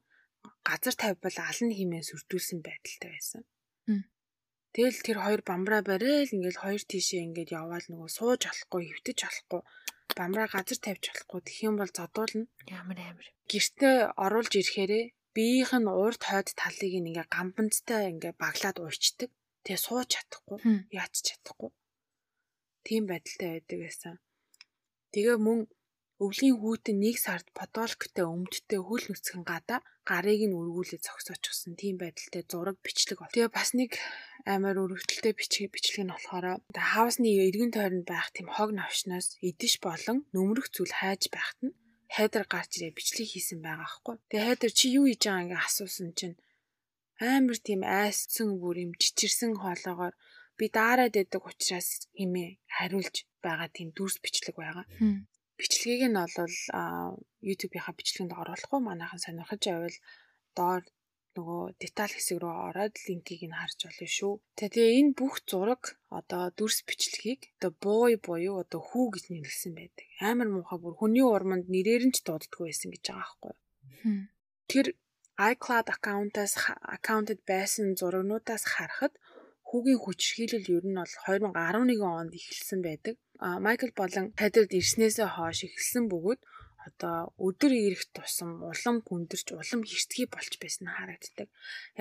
Газар 0.64 0.96
тавьбал 0.96 1.38
алан 1.44 1.72
химээ 1.76 2.04
сүрдүүлсэн 2.08 2.60
байдалтай 2.64 3.10
байсан. 3.12 3.44
Тэгэл 4.74 5.06
тэр 5.06 5.18
хоёр 5.22 5.42
бамбраа 5.46 5.82
барайл 5.86 6.34
ингээл 6.34 6.64
хоёр 6.64 6.84
тийшээ 6.88 7.22
ингээд 7.28 7.54
яваал 7.62 7.86
нөгөө 7.92 8.10
сууж 8.10 8.42
болохгүй, 8.48 8.82
хөвтөж 8.90 9.20
болохгүй, 9.22 9.62
бамбраа 10.18 10.48
газар 10.50 10.80
тавьж 10.82 11.04
болохгүй 11.14 11.40
гэх 11.46 11.60
юм 11.68 11.76
бол 11.78 11.92
зодуулна. 11.94 12.50
Ямар 12.66 13.00
амар. 13.06 13.28
Гэртээ 13.52 13.96
оруулж 14.18 14.54
ирэхээрээ 14.58 15.06
биеийнх 15.36 15.74
нь 15.82 15.90
урд 16.04 16.22
хойд 16.30 16.50
талыг 16.62 16.94
ингээ 17.00 17.28
гамбанцтай 17.36 18.02
ингээ 18.14 18.34
баглаад 18.44 18.78
уйчдаг. 18.80 19.30
Тэгээ 19.64 19.86
сууж 19.86 20.08
чадахгүй, 20.14 20.60
яач 21.00 21.14
чадахгүй 21.28 21.72
тийм 22.84 23.08
байдалтай 23.08 23.50
байдаг 23.56 23.80
байсан. 23.84 24.16
Тэгээ 25.16 25.38
мөн 25.40 25.60
өвлийн 26.24 26.56
хүүтэн 26.60 26.98
нэг 27.00 27.16
сард 27.20 27.48
подолктой 27.58 28.26
өмдтэй 28.28 28.80
хөл 28.84 29.06
нүцгэн 29.08 29.44
гадаа 29.48 29.80
гарыг 30.08 30.42
нь 30.46 30.58
өргүүлээ 30.60 31.02
зогсоочихсон 31.04 31.74
тийм 31.80 31.96
байдалтай 32.00 32.44
зураг 32.52 32.78
бичлэг 32.86 33.20
бол. 33.20 33.34
Тэгээ 33.34 33.52
бас 33.52 33.70
нэг 33.80 33.92
амар 34.46 34.78
өрөвдөлтэй 34.84 35.34
бичлэг 35.36 35.72
бичлэг 35.74 36.04
нь 36.06 36.14
болохоор 36.14 36.46
хаусны 36.92 37.28
эргэн 37.48 37.72
тойронд 37.74 38.06
байх 38.08 38.28
тийм 38.36 38.48
хог 38.52 38.70
навшнаас 38.76 39.40
идэж 39.50 39.74
болон 39.84 40.18
нөмрөх 40.36 40.68
зүйл 40.72 40.94
хайж 41.00 41.32
байхад 41.32 41.60
нь 41.66 41.76
хайдар 42.16 42.46
гарч 42.54 42.72
ирээ 42.78 42.94
бичлэг 42.98 43.28
хийсэн 43.30 43.60
байгаа 43.66 43.88
аахгүй. 43.90 44.16
Тэгээ 44.30 44.48
хайдар 44.48 44.72
чи 44.78 44.86
юу 44.98 45.06
хийж 45.10 45.24
байгаа 45.26 45.44
ингээ 45.44 45.62
асуусан 45.66 46.10
чинь 46.20 46.38
амар 47.32 47.58
тийм 47.58 47.82
айссан 47.82 48.50
бүр 48.62 48.78
юм 48.86 48.92
чичирсэн 49.02 49.52
хоолоогоор 49.58 50.14
би 50.58 50.66
даарад 50.78 51.14
байдаг 51.18 51.42
учраас 51.50 51.90
хэмээ 52.20 52.50
хариулж 52.76 53.16
байгаа 53.46 53.70
тийм 53.74 53.90
дүрс 53.98 54.18
бичлэг 54.22 54.56
байгаа. 54.60 54.86
Бичлэгийг 55.58 56.04
нь 56.10 56.18
бол 56.38 56.56
YouTube-ийнхаа 57.48 57.96
бичлэгэнд 57.98 58.34
оруулахгүй 58.42 58.82
манайхан 58.84 59.22
сонирхож 59.22 59.62
байвал 59.66 59.98
доор 60.58 60.82
нөгөө 61.38 61.62
деталь 61.82 62.14
хэсэг 62.14 62.38
рүү 62.42 62.54
ороод 62.70 62.96
линкийг 63.06 63.42
нь 63.50 63.58
харж 63.58 63.80
болно 63.86 64.08
шүү. 64.18 64.34
Тэгээ 64.60 64.90
энэ 65.00 65.16
бүх 65.20 65.34
зураг 65.50 65.84
одоо 66.20 66.44
дүрс 66.58 66.80
бичлэгийг 66.88 67.42
одоо 67.58 67.72
бууй 67.84 68.14
буюу 68.28 68.56
одоо 68.64 68.82
хүү 68.90 69.06
гэж 69.14 69.26
нэрлсэн 69.34 69.74
байдаг. 69.80 70.08
Амар 70.30 70.50
муухай 70.54 70.80
бүр 70.82 70.94
хүний 70.98 71.26
урманд 71.26 71.66
нэрээр 71.74 72.04
нь 72.08 72.16
ч 72.16 72.22
дууддаггүй 72.24 72.66
байсан 72.70 72.90
гэж 72.94 73.04
байгаа 73.10 73.22
байхгүй. 73.22 73.54
Тэр 74.70 74.86
iCloud 75.52 75.88
аккаунтаас 75.96 76.54
аккаунтад 76.96 77.40
байсан 77.50 77.98
зурагнуудаас 78.00 78.64
харахад 78.74 79.14
хүүгийн 79.74 80.02
хүчрхийлэл 80.02 80.70
ер 80.78 80.86
нь 80.86 81.00
бол 81.02 81.14
2011 81.26 81.98
онд 82.06 82.34
эхэлсэн 82.38 82.80
байдаг. 82.86 83.16
Майкл 83.66 83.94
болон 83.98 84.26
Тадерд 84.38 84.72
ирснээсээ 84.78 85.30
хойш 85.34 85.60
эхэлсэн 85.66 86.06
бөгөөд 86.14 86.42
одоо 86.88 87.18
өдөр 87.48 87.72
ирэх 87.88 88.04
тусам 88.16 88.52
улам 88.72 88.96
гүндэрч 89.08 89.48
улам 89.56 89.82
хэрцгий 89.88 90.28
болж 90.30 90.54
байсан 90.64 90.88
харагддаг. 90.92 91.48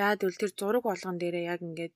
Яагаад 0.00 0.20
гэвэл 0.20 0.40
тэр 0.42 0.52
зураг 0.58 0.82
болгон 0.86 1.16
дээрээ 1.18 1.50
яг 1.54 1.60
ингээд 1.68 1.94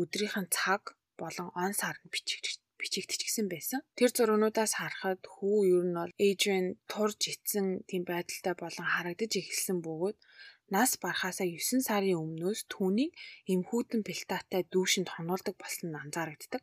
өдрийнхэн 0.00 0.46
цаг 0.50 0.82
болон 1.20 1.48
он 1.62 1.72
сар 1.80 1.96
нь 2.02 2.12
бичигдэж 2.14 2.58
бичигдчихсэн 2.80 3.46
байсан. 3.54 3.80
Тэр 3.98 4.10
зургнуудаас 4.16 4.72
харахад 4.80 5.22
хүү 5.34 5.58
ер 5.76 5.84
нь 5.86 5.96
бол 5.98 6.12
Adrian 6.28 6.66
турж 6.90 7.20
ицсэн 7.32 7.66
тийм 7.88 8.02
байдалтай 8.10 8.54
болон 8.58 8.86
харагдаж 8.94 9.32
эхэлсэн 9.40 9.78
бөгөөд 9.86 10.18
нас 10.74 10.90
барахаасаа 11.02 11.46
9 11.46 11.86
сарын 11.88 12.20
өмнөөс 12.24 12.60
түүнийг 12.72 13.12
эмхүүдэн 13.52 14.02
пилтатай 14.08 14.62
дүүшинд 14.72 15.08
хонуулдаг 15.12 15.54
болсон 15.62 15.88
нь 15.92 16.00
анзаарэгддэг. 16.02 16.62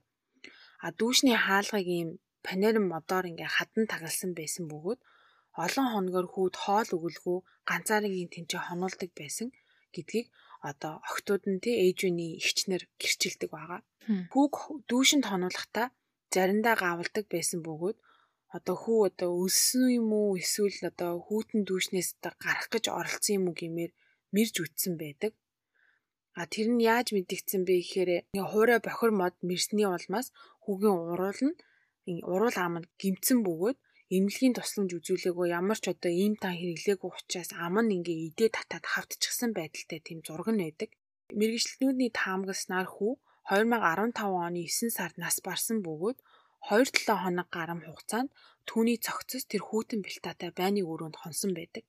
А 0.86 0.88
дүүшний 1.00 1.38
хаалгыг 1.46 1.88
ийм 1.98 2.10
панерын 2.46 2.86
модоор 2.94 3.26
ингээ 3.32 3.50
хадан 3.58 3.86
тагалсан 3.94 4.32
байсан 4.40 4.66
бөгөөд 4.72 5.00
олон 5.64 5.88
хоногор 5.92 6.28
хүүд 6.32 6.56
хоол 6.64 6.90
өгөлгүй 6.98 7.38
ганцаарынгийн 7.70 8.30
тэнцээ 8.34 8.62
хонуулдаг 8.66 9.12
байсан 9.20 9.48
гэдгийг 9.94 10.28
одоо 10.70 10.94
охтууд 11.10 11.44
нь 11.52 11.62
тий 11.64 11.76
ээжүний 11.86 12.32
ихчнэр 12.40 12.84
гэрчилдэг 13.02 13.50
байгаа. 13.54 13.82
Хүүг 14.32 14.54
дүүшинд 14.90 15.26
хонуулахдаа 15.28 15.88
заримдаа 16.34 16.76
гавалдаг 16.84 17.26
байсан 17.34 17.60
бөгөөд 17.68 17.98
одоо 18.56 18.76
хүү 18.84 19.00
одоо 19.10 19.32
өссөн 19.46 19.88
юм 20.00 20.10
уу 20.20 20.30
эсвэл 20.42 20.80
одоо 20.92 21.12
хүүтэн 21.26 21.62
дүүшнээс 21.68 22.10
одоо 22.18 22.34
гарах 22.44 22.68
гэж 22.74 22.86
оролцсон 23.00 23.36
юм 23.40 23.46
уу 23.48 23.56
гэмээр 23.60 23.92
мэрж 24.36 24.56
үтсэн 24.64 24.94
байдаг. 25.04 25.32
А 26.40 26.48
тэр 26.54 26.68
нь 26.72 26.84
яаж 26.94 27.08
мэдэгдсэн 27.16 27.62
бэ 27.68 27.74
гэхээр 27.80 28.10
хуурай 28.52 28.80
бохир 28.84 29.12
мод 29.20 29.36
мэрсний 29.50 29.88
улмаас 29.88 30.28
хүүгийн 30.64 30.98
уруул 31.12 31.42
нь 31.48 31.56
уруул 32.34 32.58
ам 32.66 32.76
нь 32.80 32.90
гимцэн 33.02 33.40
бөгөөд 33.48 33.78
эмнэлгийн 34.16 34.56
тусламж 34.58 34.92
үзүүлээгүй 34.98 35.48
ямар 35.60 35.80
ч 35.84 35.86
одоо 35.94 36.12
ийм 36.12 36.34
тан 36.42 36.56
хэрэглээгүй 36.60 37.12
учраас 37.16 37.52
ам 37.66 37.76
нь 37.84 37.96
ингээ 37.98 38.20
идээ 38.28 38.50
татаад 38.58 38.86
хавтчихсан 38.94 39.52
байдалтай 39.56 40.00
тийм 40.04 40.20
зураг 40.26 40.50
нь 40.52 40.62
байдаг. 40.64 40.90
Мэргэжлүүдний 41.40 42.12
таамагласнаар 42.20 42.88
хүү 42.92 43.14
2015 43.48 44.20
оны 44.46 44.62
9 44.68 44.98
сард 44.98 45.16
нас 45.24 45.36
барсан 45.48 45.78
бөгөөд 45.88 46.18
2-7 46.70 47.24
хоног 47.24 47.48
гарам 47.56 47.80
хугацаанд 47.88 48.30
түүний 48.70 48.98
цогцос 49.06 49.44
тэр 49.52 49.64
хүүтэн 49.68 50.00
бэлтаатай 50.06 50.52
байныг 50.60 50.86
өрөөнд 50.92 51.18
хонсон 51.20 51.52
байдаг. 51.58 51.84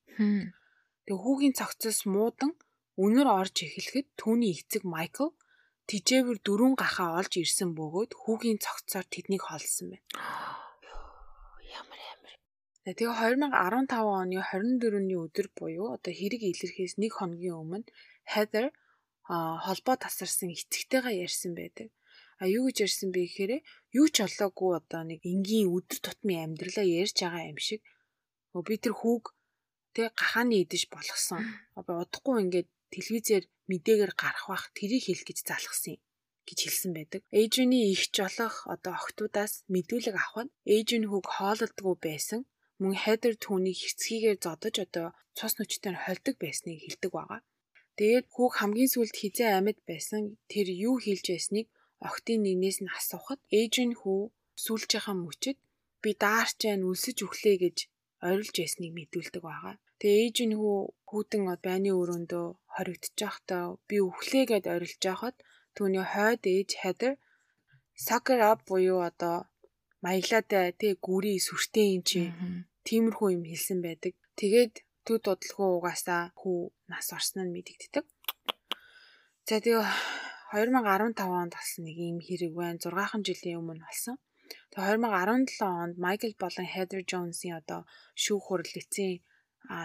Тэгээ 1.04 1.22
хүүгийн 1.22 1.54
цогцос 1.60 1.98
муудан 2.14 2.52
өнөр 3.04 3.28
орж 3.40 3.56
эхлэхэд 3.66 4.08
түүний 4.20 4.52
эцэг 4.56 4.82
Майкл 4.94 5.30
тижээвэр 5.88 6.38
дөрүн 6.46 6.74
гахаа 6.78 7.20
олж 7.20 7.32
ирсэн 7.42 7.70
бөгөөд 7.78 8.10
хүүгийн 8.20 8.58
цогцоор 8.64 9.06
тэднийг 9.12 9.42
холсон 9.48 9.86
байна. 9.92 10.06
Тэгээ 12.82 13.14
2015 13.14 13.94
оны 13.94 14.42
24-ний 14.42 15.14
өдөр 15.14 15.46
буюу 15.54 15.94
одоо 15.94 16.10
хэрэг 16.10 16.42
илэрхээс 16.50 16.98
нэг 16.98 17.14
хоногийн 17.14 17.54
өмнө 17.62 17.86
Heather 18.26 18.74
холбоо 19.30 19.94
тасарсан 20.02 20.50
эцэгтэйгээ 20.50 21.22
ярьсан 21.22 21.54
байдаг. 21.54 21.94
А 22.42 22.50
юу 22.50 22.66
гэж 22.66 22.76
ярьсан 22.90 23.14
бэ 23.14 23.22
гэхээр 23.22 23.52
юу 23.94 24.06
ч 24.10 24.26
олоогүй 24.26 24.70
одоо 24.82 25.02
нэг 25.06 25.22
энгийн 25.22 25.70
өдөр 25.70 25.98
тутмын 26.02 26.42
амьдралаа 26.58 26.82
ярьж 26.82 27.22
байгаа 27.22 27.54
юм 27.54 27.58
шиг. 27.62 27.86
Би 28.66 28.74
тэр 28.82 28.98
хүүг 28.98 29.30
тэг 29.94 30.10
гахааны 30.18 30.66
идэж 30.66 30.90
болгосон. 30.90 31.38
Би 31.86 31.92
удахгүй 32.02 32.36
ингээд 32.42 32.68
телевизээр 32.90 33.44
мэдээгээр 33.70 34.12
гарах 34.18 34.50
бах 34.50 34.74
тэрийг 34.74 35.06
хэлэх 35.06 35.22
гэж 35.30 35.38
залхсан 35.46 36.02
гэж 36.50 36.58
хэлсэн 36.66 36.90
байдаг. 36.98 37.22
Эйжний 37.30 37.94
их 37.94 38.10
жолох 38.10 38.66
одоо 38.66 38.98
охтуудаас 38.98 39.62
мэдүүлэг 39.70 40.18
авахд 40.18 40.50
Эйжин 40.66 41.06
хүүг 41.06 41.26
хоололдгүй 41.30 41.94
байсан 42.02 42.42
мөн 42.82 42.96
хайдер 43.02 43.34
түүнийг 43.44 43.78
хэцгийгээр 43.80 44.38
зодож 44.44 44.76
одоо 44.86 45.08
цус 45.36 45.52
нүчтэй 45.56 45.94
холдог 46.04 46.36
байсныг 46.40 46.78
хэлдэг 46.82 47.10
байгаа. 47.14 47.40
Тэгээд 47.98 48.26
хүүг 48.34 48.52
хамгийн 48.58 48.92
сүүлд 48.92 49.14
хизээ 49.20 49.50
амьд 49.58 49.78
байсан 49.90 50.22
тэр 50.52 50.66
юу 50.88 50.96
хийж 51.04 51.22
байсныг 51.30 51.66
охтын 52.08 52.40
нэгнээс 52.42 52.78
нь 52.82 52.92
асуухад 52.98 53.40
Эйжин 53.58 53.92
хүү 54.00 54.20
сүлжийнхаа 54.64 55.16
мөчөд 55.24 55.58
би 56.02 56.10
даарч 56.22 56.54
जैन 56.62 56.80
үлсэж 56.90 57.16
өглөө 57.26 57.56
гэж 57.64 57.76
орилж 58.28 58.54
байсныг 58.58 58.92
мэдүүлдэг 58.98 59.42
байгаа. 59.46 59.74
Тэгээ 60.00 60.22
Эйжин 60.24 60.52
хүү 60.58 60.78
хүүтэн 61.08 61.42
байны 61.66 61.90
өрөөндөө 62.00 62.46
хоригдож 62.74 63.18
байхдаа 63.22 63.64
би 63.88 63.96
өглөө 64.08 64.44
гэд 64.50 64.64
орилж 64.74 65.00
байхад 65.06 65.36
түүний 65.76 66.06
хойд 66.12 66.42
ээж 66.54 66.70
Heather 66.82 67.14
soccer 68.06 68.40
up 68.50 68.60
буюу 68.68 69.00
одоо 69.10 69.36
маяглаатай 70.04 70.66
тэг 70.80 70.94
гүрий 71.06 71.38
сүртэй 71.46 71.88
юм 71.96 72.02
чи 72.08 72.20
тиймэрхүү 72.86 73.28
юм 73.36 73.44
хэлсэн 73.50 73.78
байдаг. 73.86 74.14
Тэгээд 74.40 74.74
төд 75.06 75.22
бодлого 75.28 75.66
угаасаа 75.78 76.22
хүү 76.40 76.58
нас 76.92 77.06
орсон 77.16 77.38
нь 77.46 77.54
мэдэгддэг. 77.54 78.04
За 79.48 79.56
тэгээ 79.64 79.86
2015 80.54 81.40
онд 81.40 81.52
болсон 81.56 81.82
нэг 81.86 81.96
юм 82.10 82.18
хэрэг 82.26 82.52
байна. 82.54 82.78
6хан 82.82 83.22
жилийн 83.28 83.60
өмнө 83.60 83.82
болсон. 83.88 84.16
Тэгээ 84.70 85.00
2017 85.00 85.64
онд 85.82 85.94
Майкл 86.04 86.34
болон 86.42 86.66
Heather 86.74 87.02
Jones-ийн 87.10 87.56
одоо 87.60 87.80
шүүх 88.22 88.42
хурал 88.46 88.72
эцсийн 88.80 89.24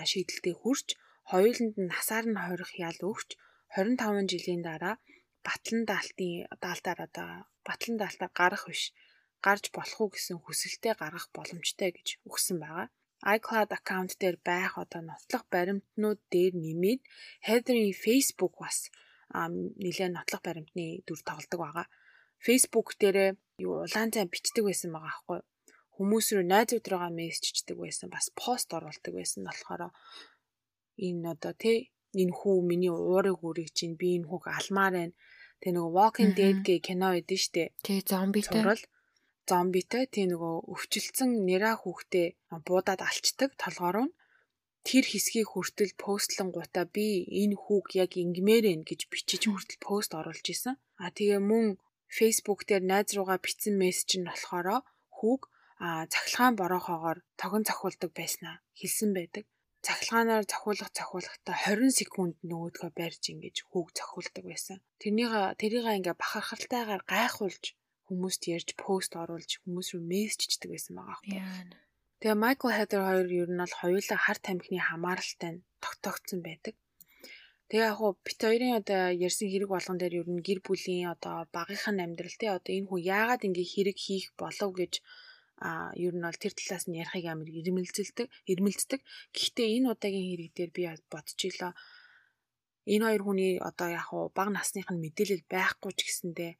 шийдэлтэй 0.09 0.55
хүрч 0.57 0.87
хоёуланд 1.31 1.75
нь 1.79 1.89
насаар 1.93 2.25
нь 2.29 2.41
хорих 2.45 2.71
ял 2.89 2.99
өгч 3.11 3.29
25 3.75 4.31
жилийн 4.31 4.61
дараа 4.67 4.95
батлан 5.47 5.81
даалтын 5.89 6.33
даалтаар 6.63 6.99
одоо 7.07 7.29
батлан 7.67 7.95
даалтаар 8.01 8.31
гарах 8.39 8.63
биш 8.69 8.83
гарч 9.45 9.65
болох 9.75 9.99
уу 10.01 10.09
гэсэн 10.13 10.37
хүсэлтэд 10.41 10.97
гаргах 11.01 11.27
боломжтой 11.35 11.89
гэж 11.95 12.07
өгсөн 12.29 12.57
байгаа. 12.63 12.87
iCloud 13.35 13.69
аккаунт 13.73 14.13
дээр 14.21 14.37
байх 14.49 14.77
одоо 14.77 15.01
нотлох 15.01 15.43
баримтнууд 15.53 16.19
дээр 16.33 16.53
нэмээд 16.53 17.01
Heather-ийн 17.47 17.95
Facebook 18.05 18.53
бас 18.61 18.77
нэлээд 19.33 20.13
нотлох 20.13 20.41
баримтны 20.45 21.01
дүр 21.05 21.19
тоглодог 21.25 21.59
байгаа. 21.61 21.87
Facebook 22.45 22.87
дээрээ 23.01 23.31
юу 23.65 23.81
улаан 23.85 24.09
цай 24.13 24.25
бичдэг 24.29 24.63
байсан 24.65 24.93
байгаа 24.93 25.11
аахгүй. 25.11 25.39
Хүмүүс 25.97 26.27
рүү 26.37 26.45
найзуудраагаа 26.45 27.09
мессежчдэг 27.09 27.77
байсан, 27.81 28.13
бас 28.13 28.29
пост 28.37 28.69
оруулдаг 28.77 29.13
байсан 29.17 29.41
болохоор 29.49 29.89
энэ 31.07 31.25
одоо 31.33 31.53
тий 31.57 31.89
энэ 32.21 32.33
хүү 32.37 32.55
миний 32.69 32.93
уурыг 32.93 33.41
үрийг 33.41 33.73
чинь 33.77 33.97
би 33.97 34.07
энэ 34.17 34.29
хүүг 34.29 34.45
алмаар 34.45 34.93
байна. 34.97 35.15
Тэ 35.61 35.73
нөгөө 35.73 35.95
Walking 35.97 36.31
Dead 36.37 36.57
гэ 36.61 36.75
кино 36.85 37.17
эдэн 37.17 37.41
штэ. 37.41 37.73
Тий 37.81 37.99
зомбитэй. 38.05 38.61
Зомбитэй 39.47 40.05
тий 40.13 40.25
нөгөө 40.27 40.55
өвчлөлцөн 40.71 41.31
нэраа 41.47 41.75
хүүхдээ 41.79 42.27
буудаад 42.67 43.01
алчдаг 43.09 43.51
толгоор 43.63 43.97
нь 44.05 44.15
тэр 44.87 45.05
хэсгийг 45.11 45.47
хүртэл 45.51 45.93
постлон 46.03 46.49
гутаа 46.55 46.85
би 46.95 47.07
энэ 47.41 47.55
хүүг 47.63 47.85
яг 48.03 48.11
ингмээр 48.23 48.65
ин 48.73 48.81
гэж 48.89 49.01
бичиж 49.11 49.41
хүртэл 49.47 49.83
пост 49.87 50.11
оруулж 50.19 50.45
исэн. 50.53 50.75
А 51.03 51.07
тэгээ 51.15 51.41
мөн 51.49 51.67
Facebook 52.17 52.59
дээр 52.67 52.83
найз 52.91 53.09
руугаа 53.15 53.39
бичсэн 53.43 53.75
мессеж 53.81 54.11
нь 54.19 54.27
болохоор 54.27 54.67
хүүг 55.17 55.41
а 55.85 55.87
цахилгаан 56.11 56.55
бороохоогоор 56.59 57.19
тогон 57.41 57.63
цохиулдаг 57.67 58.11
байснаа 58.19 58.55
хэлсэн 58.79 59.11
байдаг 59.17 59.45
цахилгаанаар 59.85 60.45
цохиулах 60.51 60.89
цохиулахдаа 60.97 61.55
20 61.63 61.99
секунд 61.99 62.35
нөгөөдгөө 62.49 62.91
барьж 62.99 63.23
ингэж 63.31 63.55
хүүг 63.69 63.87
цохиулдаг 63.97 64.43
байсан. 64.51 64.77
Тэрнийг 65.01 65.31
тэрийг 65.61 65.85
ингээ 65.87 66.15
бахархалтайгаар 66.17 67.03
гайхуулж 67.07 67.63
хүмүүст 68.07 68.41
ярьж 68.55 68.69
пост 68.81 69.11
оруулж 69.21 69.51
хүмүүс 69.61 69.87
рүү 69.93 70.03
мессежчдэг 70.11 70.69
байсан 70.71 70.93
байгаа 70.97 71.21
юм. 71.27 71.43
Тэгээ 72.19 72.41
Майкл 72.43 72.73
Хедер 72.73 73.01
хоёр 73.05 73.27
ер 73.29 73.49
нь 73.51 73.61
бол 73.61 73.75
хоёулаа 73.81 74.19
харт 74.25 74.43
тамхины 74.47 74.81
хамааралтай 74.81 75.51
тогтоогдсон 75.83 76.39
байдаг. 76.47 76.73
Тэгээ 77.69 77.87
яг 77.91 77.97
хуу 77.99 78.11
бит 78.25 78.39
хоёрын 78.41 78.79
одоо 78.79 79.01
ярьсан 79.27 79.47
хэрэг 79.51 79.69
болгон 79.71 79.97
дээр 79.99 80.13
ер 80.21 80.27
нь 80.31 80.45
гэр 80.47 80.59
бүлийн 80.63 81.11
одоо 81.13 81.35
багийнхан 81.55 81.99
амьдрал 81.99 82.37
те 82.39 82.47
одоо 82.57 82.71
энэ 82.73 82.89
хүн 82.89 83.05
яагаад 83.17 83.45
ингээ 83.47 83.67
хэрэг 83.73 83.97
хийх 84.05 84.27
болов 84.41 84.71
гэж 84.79 84.93
а 85.67 85.91
ер 86.05 86.13
нь 86.15 86.25
бол 86.25 86.41
тэр 86.41 86.53
талаас 86.55 86.85
нь 86.87 86.99
ярихыг 87.01 87.25
амар 87.29 87.49
ирмэлзэлдэг, 87.59 88.27
ирмэлцдэг. 88.51 89.01
Гэхдээ 89.35 89.67
энэ 89.75 89.89
удаагийн 89.93 90.27
хэрэг 90.29 90.51
дээр 90.55 90.71
би 90.77 90.83
бодчихлоо. 91.11 91.71
Энэ 92.93 93.05
хоёр 93.05 93.21
хүний 93.25 93.53
одоо 93.69 93.87
яг 93.99 94.07
уу 94.15 94.31
баг 94.37 94.49
насных 94.53 94.87
нь 94.93 95.01
мэдээлэл 95.03 95.43
байхгүй 95.53 95.91
ч 95.97 95.99
гэсэндээ 96.07 96.51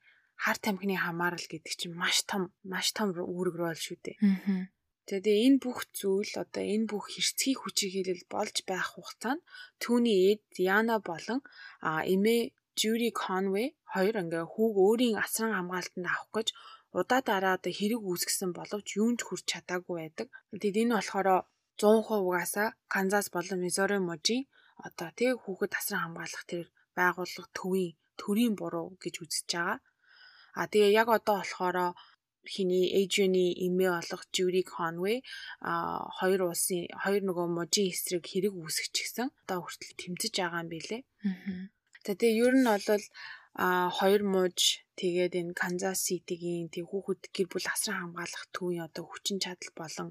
хар 0.44 0.58
тамхины 0.62 0.96
хамаарал 0.98 1.46
гэдэг 1.50 1.74
чинь 1.80 1.96
маш 2.02 2.18
том, 2.30 2.54
маш 2.64 2.88
том 2.98 3.10
үүрэг 3.14 3.56
рол 3.58 3.80
шүү 3.86 3.98
дээ. 4.06 4.18
Тэгээ 5.08 5.38
энэ 5.48 5.60
бүх 5.64 5.88
зүйл 6.00 6.34
одоо 6.44 6.64
энэ 6.74 6.90
бүх 6.92 7.06
хэрцгий 7.16 7.56
хүчиглэл 7.58 8.24
болж 8.34 8.56
байх 8.70 8.88
хугацаанд 8.92 9.42
түүний 9.80 10.18
эд 10.36 10.44
Яна 10.60 11.00
болон 11.00 11.40
эмээ 12.14 12.52
Judy 12.80 13.10
Conway 13.22 13.68
хоёр 13.94 14.16
ингээ 14.22 14.46
хүүг 14.52 14.76
өөрийн 14.86 15.16
асран 15.24 15.56
хамгаалтанд 15.56 16.08
авах 16.12 16.32
гэж 16.36 16.48
удаа 17.00 17.22
дараа 17.30 17.54
одоо 17.58 17.74
хэрэг 17.80 18.02
үүсгэсэн 18.04 18.52
боловч 18.58 18.88
юунд 19.02 19.20
хүрч 19.24 19.44
чадаагүй 19.52 19.96
байдаг. 19.98 20.28
Тэгэд 20.62 20.82
энэ 20.82 20.96
болохоор 21.00 21.28
100% 21.80 22.28
угаасаа 22.28 22.68
Канзас 22.94 23.28
болон 23.36 23.60
Мизури 23.64 23.98
мужийн 24.04 24.44
одоо 24.88 25.10
тэг 25.20 25.40
хүүхэд 25.42 25.74
асран 25.80 26.02
хамгаалах 26.04 26.44
тэр 26.52 26.66
байгууллага 26.98 27.50
төвийн 27.58 27.98
төрийн 28.20 28.54
буруу 28.60 28.88
гэж 29.04 29.16
үзэж 29.24 29.48
байгаа. 29.56 29.78
А 30.60 30.66
тэгээ 30.72 30.92
яг 31.02 31.08
одоо 31.18 31.38
болохоор 31.40 31.78
хиний 32.54 32.88
Asian-ы 33.00 33.46
эмээ 33.66 33.92
болох 33.94 34.24
Judy 34.34 34.64
Conway 34.74 35.18
а 35.62 36.08
хоёр 36.18 36.50
улсын 36.50 36.88
хоёр 37.04 37.22
нөгөө 37.28 37.48
мужийн 37.58 37.92
эсрэг 37.92 38.24
хэрэг 38.28 38.54
үүсгэж 38.56 38.94
гисэн. 38.98 39.28
Одоо 39.44 39.60
хүртэл 39.68 40.00
тэмцэж 40.02 40.34
байгаа 40.40 40.64
юм 40.64 40.70
билэ. 40.74 40.98
За 42.06 42.12
тэгээ 42.16 42.40
ер 42.46 42.56
нь 42.58 42.68
бол 42.72 42.88
а 43.58 43.90
хоёр 43.98 44.22
мууж 44.34 44.60
тэгээд 45.02 45.34
энэ 45.42 45.58
Канзас 45.62 46.00
Ситигийн 46.06 46.70
тэг 46.74 46.86
хүүхэд 46.90 47.22
гэр 47.36 47.48
бүл 47.50 47.68
асран 47.74 47.98
хамгаалах 48.00 48.46
төвийн 48.54 48.86
одоо 48.88 49.04
хүчин 49.10 49.38
чадал 49.44 49.74
болон 49.74 50.10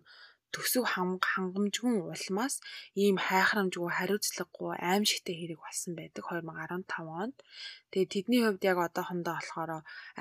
төсөв 0.56 0.84
хангамжгүй 0.88 1.96
улмаас 2.08 2.54
ийм 3.04 3.16
хайхрамжгүй 3.20 3.90
хариуцлагагүй 3.92 4.72
аимшигтэй 4.90 5.36
хэрэг 5.36 5.60
болсон 5.60 5.92
байдаг 6.00 6.24
2015 6.24 7.20
онд. 7.22 7.36
Тэгээд 7.92 8.12
тэдний 8.14 8.40
хувьд 8.42 8.62
яг 8.64 8.78
одоохондоо 8.80 9.36
болохоор 9.36 9.70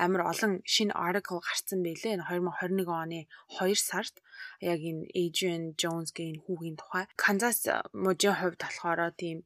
амар 0.04 0.22
олон 0.32 0.52
шинэ 0.74 0.92
article 0.92 1.40
гарсан 1.40 1.80
байлээ. 1.80 2.20
2021 2.20 2.84
оны 3.02 3.20
2 3.56 3.88
сард 3.88 4.14
яг 4.60 4.80
энэ 4.90 5.08
Adrian 5.22 5.64
Jones-гийн 5.80 6.36
хүүгийн 6.44 6.76
тухай 6.76 7.04
Канзас 7.16 7.64
мужийн 8.04 8.36
хувьд 8.36 8.60
болохоор 8.60 9.00
тийм 9.16 9.38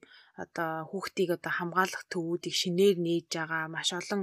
одоо 0.42 0.72
хүүхдийг 0.90 1.31
одоо 1.37 1.53
хамгаалах 1.55 2.03
төвүүдийг 2.12 2.55
шинээр 2.62 2.96
нээж 3.07 3.26
байгаа 3.37 3.64
маш 3.74 3.88
олон 4.00 4.22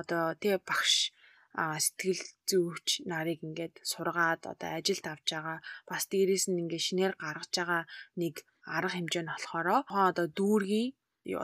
одоо 0.00 0.24
тий 0.42 0.56
багш 0.68 1.12
сэтгэл 1.56 2.22
зүйч 2.48 2.88
нарыг 3.10 3.38
ингээд 3.46 3.74
сургаад 3.92 4.42
одоо 4.52 4.70
ажилд 4.78 5.04
авч 5.08 5.26
байгаа 5.32 5.58
бас 5.90 6.02
дээрээс 6.10 6.44
нь 6.48 6.60
ингээд 6.62 6.86
шинээр 6.86 7.12
гаргаж 7.22 7.52
байгаа 7.56 7.82
нэг 8.20 8.34
арга 8.76 8.94
хэмжээ 8.94 9.24
нь 9.24 9.32
болохоор 9.32 9.66
одоо 10.08 10.26
дүүргийн 10.38 10.88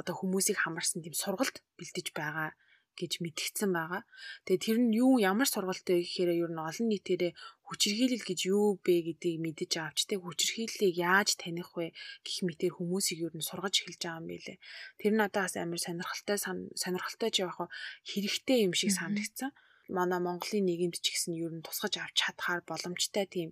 одоо 0.00 0.14
хүмүүсийг 0.16 0.58
хамарсан 0.60 1.00
тийм 1.02 1.16
сургалт 1.16 1.56
бэлтэж 1.78 2.06
байгаа 2.16 2.50
гэж 2.94 3.12
мэдгдсэн 3.20 3.70
байгаа. 3.74 4.02
Тэгээ 4.46 4.64
тэр 4.64 4.78
нь 4.78 4.94
юу 5.02 5.18
ямар 5.18 5.48
сургалт 5.50 5.82
вэ 5.82 6.06
гэхээр 6.06 6.30
ер 6.46 6.50
нь 6.54 6.62
олон 6.62 6.86
нийтээрээ 6.90 7.32
хүчирхийлэл 7.66 8.22
гэж 8.22 8.40
юу 8.54 8.78
бэ 8.86 8.94
гэдгийг 9.18 9.38
мэдэж 9.42 9.72
авч 9.82 9.98
тэг 10.06 10.22
хүчирхийллийг 10.22 10.94
яаж 10.94 11.34
таних 11.34 11.74
вэ 11.74 11.90
гэх 12.22 12.38
мэтэр 12.46 12.78
хүмүүсийг 12.78 13.18
ер 13.26 13.34
нь 13.34 13.42
сургаж 13.42 13.82
эхэлж 13.82 13.98
байгаа 13.98 14.22
юм 14.22 14.26
билэ. 14.30 14.62
Тэр 15.00 15.12
нь 15.18 15.26
одоо 15.26 15.42
бас 15.42 15.54
амар 15.58 15.80
сонирхолтой 15.82 16.38
сонирхолтой 16.78 17.30
ч 17.34 17.36
яг 17.42 17.58
хэрэгтэй 18.06 18.58
юм 18.62 18.72
шиг 18.78 18.94
санагдсан 18.94 19.50
манай 19.96 20.20
Монголын 20.22 20.64
нийгэмд 20.66 20.96
ч 21.04 21.06
гэсэн 21.12 21.32
ер 21.44 21.52
нь 21.54 21.64
тусгаж 21.66 21.94
авч 22.00 22.16
чадхаар 22.20 22.60
боломжтой 22.68 23.26
тийм 23.34 23.50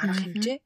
арга 0.00 0.16
хэмжээ. 0.22 0.58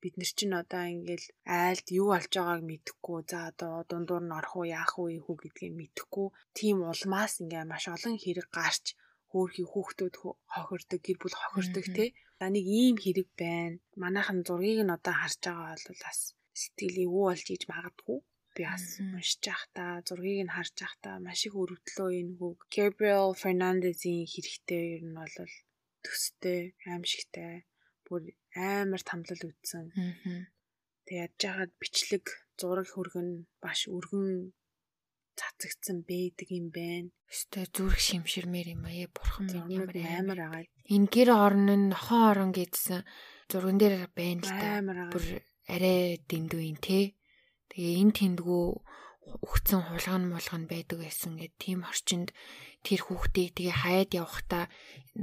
Бид 0.00 0.14
нар 0.20 0.30
чинь 0.36 0.58
одоо 0.62 0.84
ингээл 0.94 1.26
айлд 1.64 1.86
юу 2.00 2.08
болж 2.12 2.32
байгааг 2.36 2.62
мэдэхгүй 2.68 3.18
за 3.30 3.38
одоо 3.50 3.74
дундуур 3.88 4.24
нь 4.24 4.36
орох 4.38 4.54
уу 4.56 4.66
яах 4.80 4.92
уу 5.00 5.08
ийхүү 5.16 5.36
гэдгийг 5.40 5.74
мэдэхгүй 5.80 6.28
тийм 6.58 6.76
улмаас 6.90 7.32
ингээ 7.42 7.64
маш 7.72 7.84
олон 7.94 8.16
хэрэг 8.20 8.48
гарч 8.58 8.84
хөөхий 9.30 9.66
хүүхдүүд 9.68 10.14
хохирдог 10.52 11.00
гэр 11.04 11.18
бүл 11.20 11.36
хохирдог 11.40 11.86
те. 11.96 12.04
За 12.38 12.46
нэг 12.54 12.66
ийм 12.80 12.96
хэрэг 13.02 13.28
байна. 13.40 13.80
Манайхан 14.02 14.38
зургийг 14.46 14.80
нь 14.84 14.94
одоо 14.96 15.14
харж 15.16 15.40
байгаа 15.44 15.76
бол 15.88 16.00
бас 16.04 16.18
сэтгэлийн 16.60 17.10
үү 17.12 17.24
болж 17.28 17.46
иж 17.54 17.62
магадгүй 17.72 18.18
би 18.56 18.62
бас 18.70 18.84
уншиж 19.02 19.42
байхдаа 19.44 19.92
зургийг 20.06 20.40
нь 20.46 20.54
харж 20.56 20.74
байхдаа 20.80 21.16
маш 21.26 21.40
их 21.46 21.54
өрөвдлөө 21.62 22.10
энэ 22.20 22.36
хүүг 22.38 22.58
Gabriel 22.74 23.30
Fernandez-ийн 23.42 24.24
хэрэгтэй 24.32 24.84
ер 24.96 25.02
нь 25.06 25.18
бол 25.18 25.34
төстэй 26.04 26.60
аимшигтай 26.90 27.66
бүр 28.06 28.22
амар 28.54 29.02
тамлал 29.02 29.42
үтсэн. 29.50 29.84
Тэг 31.06 31.16
ядж 31.24 31.40
хаад 31.44 31.72
бичлэг 31.80 32.24
зураг 32.60 32.88
хөргөн 32.92 33.28
баш 33.62 33.80
өргөн 33.96 34.52
цацагдсан 35.38 35.98
байдаг 36.06 36.48
юм 36.50 36.70
байна. 36.70 37.10
Өстэй 37.32 37.66
зүрх 37.74 37.98
шимширмээр 37.98 38.68
юм 38.78 38.84
аа. 38.86 39.08
Бурхан 39.10 39.50
минь 39.66 39.90
амар 40.18 40.40
агаад. 40.46 40.68
Энэ 40.94 41.08
гэр 41.10 41.30
орон 41.34 41.68
нь 41.74 41.90
нохоо 41.90 42.30
орон 42.30 42.50
гэдсэн 42.54 43.02
зурган 43.50 43.78
дээр 43.80 44.06
байна 44.14 44.42
л 44.46 44.52
да. 44.54 45.10
Бүр 45.10 45.24
арай 45.66 46.20
дэндүү 46.30 46.62
юм 46.70 46.78
те. 46.78 47.16
Тэгээ 47.70 48.00
энэ 48.02 48.16
тэндгүү 48.18 48.64
өгцөн 49.44 49.82
хулган 49.88 50.22
мулган 50.28 50.64
байдаг 50.68 50.98
байсан 51.00 51.40
гэд 51.40 51.54
тийм 51.56 51.80
орчинд 51.88 52.28
тэр 52.84 53.00
хүүхдийг 53.04 53.50
тэгээ 53.56 53.76
хаяад 53.82 54.10
явахдаа 54.20 54.64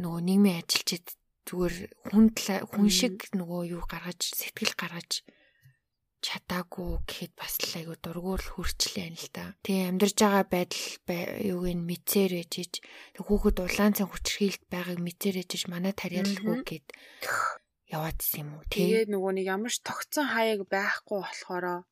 нөгөө 0.02 0.22
нийгмийн 0.26 0.60
ажилчид 0.62 1.06
зүгээр 1.46 1.76
хүн 2.10 2.26
хүн 2.72 2.90
шиг 2.90 3.16
нөгөө 3.38 3.62
юу 3.76 3.84
гаргаж 3.86 4.22
сэтгэл 4.40 4.74
гаргаж 4.78 5.12
чатаагүй 6.22 7.02
гэхэд 7.10 7.34
бас 7.34 7.58
л 7.66 7.74
айгу 7.82 7.96
дургуул 7.98 8.46
хүрчлээ 8.46 9.10
юм 9.10 9.18
л 9.18 9.30
та. 9.34 9.58
Тэгээ 9.66 9.90
амьдарч 9.90 10.18
байгаа 10.22 10.46
байдал 10.46 10.86
юуг 11.42 11.66
нь 11.74 11.88
мэдсээр 11.90 12.46
ээжиж 12.46 12.86
тэг 13.18 13.26
хүүхэд 13.26 13.58
улаан 13.58 13.94
цан 13.98 14.06
хүчрхийлт 14.06 14.64
байгааг 14.70 15.00
мэдсээр 15.02 15.42
ээжиж 15.42 15.66
манай 15.66 15.94
тариалгүй 15.98 16.62
гэд 16.62 16.88
яваадсэн 17.90 18.38
юм 18.46 18.50
уу. 18.54 18.70
Тэгээ 18.70 19.10
нөгөө 19.10 19.32
нэг 19.42 19.46
ямар 19.50 19.74
ч 19.74 19.82
тогтсон 19.82 20.30
хаяг 20.30 20.70
байхгүй 20.70 21.20
болохоро 21.26 21.90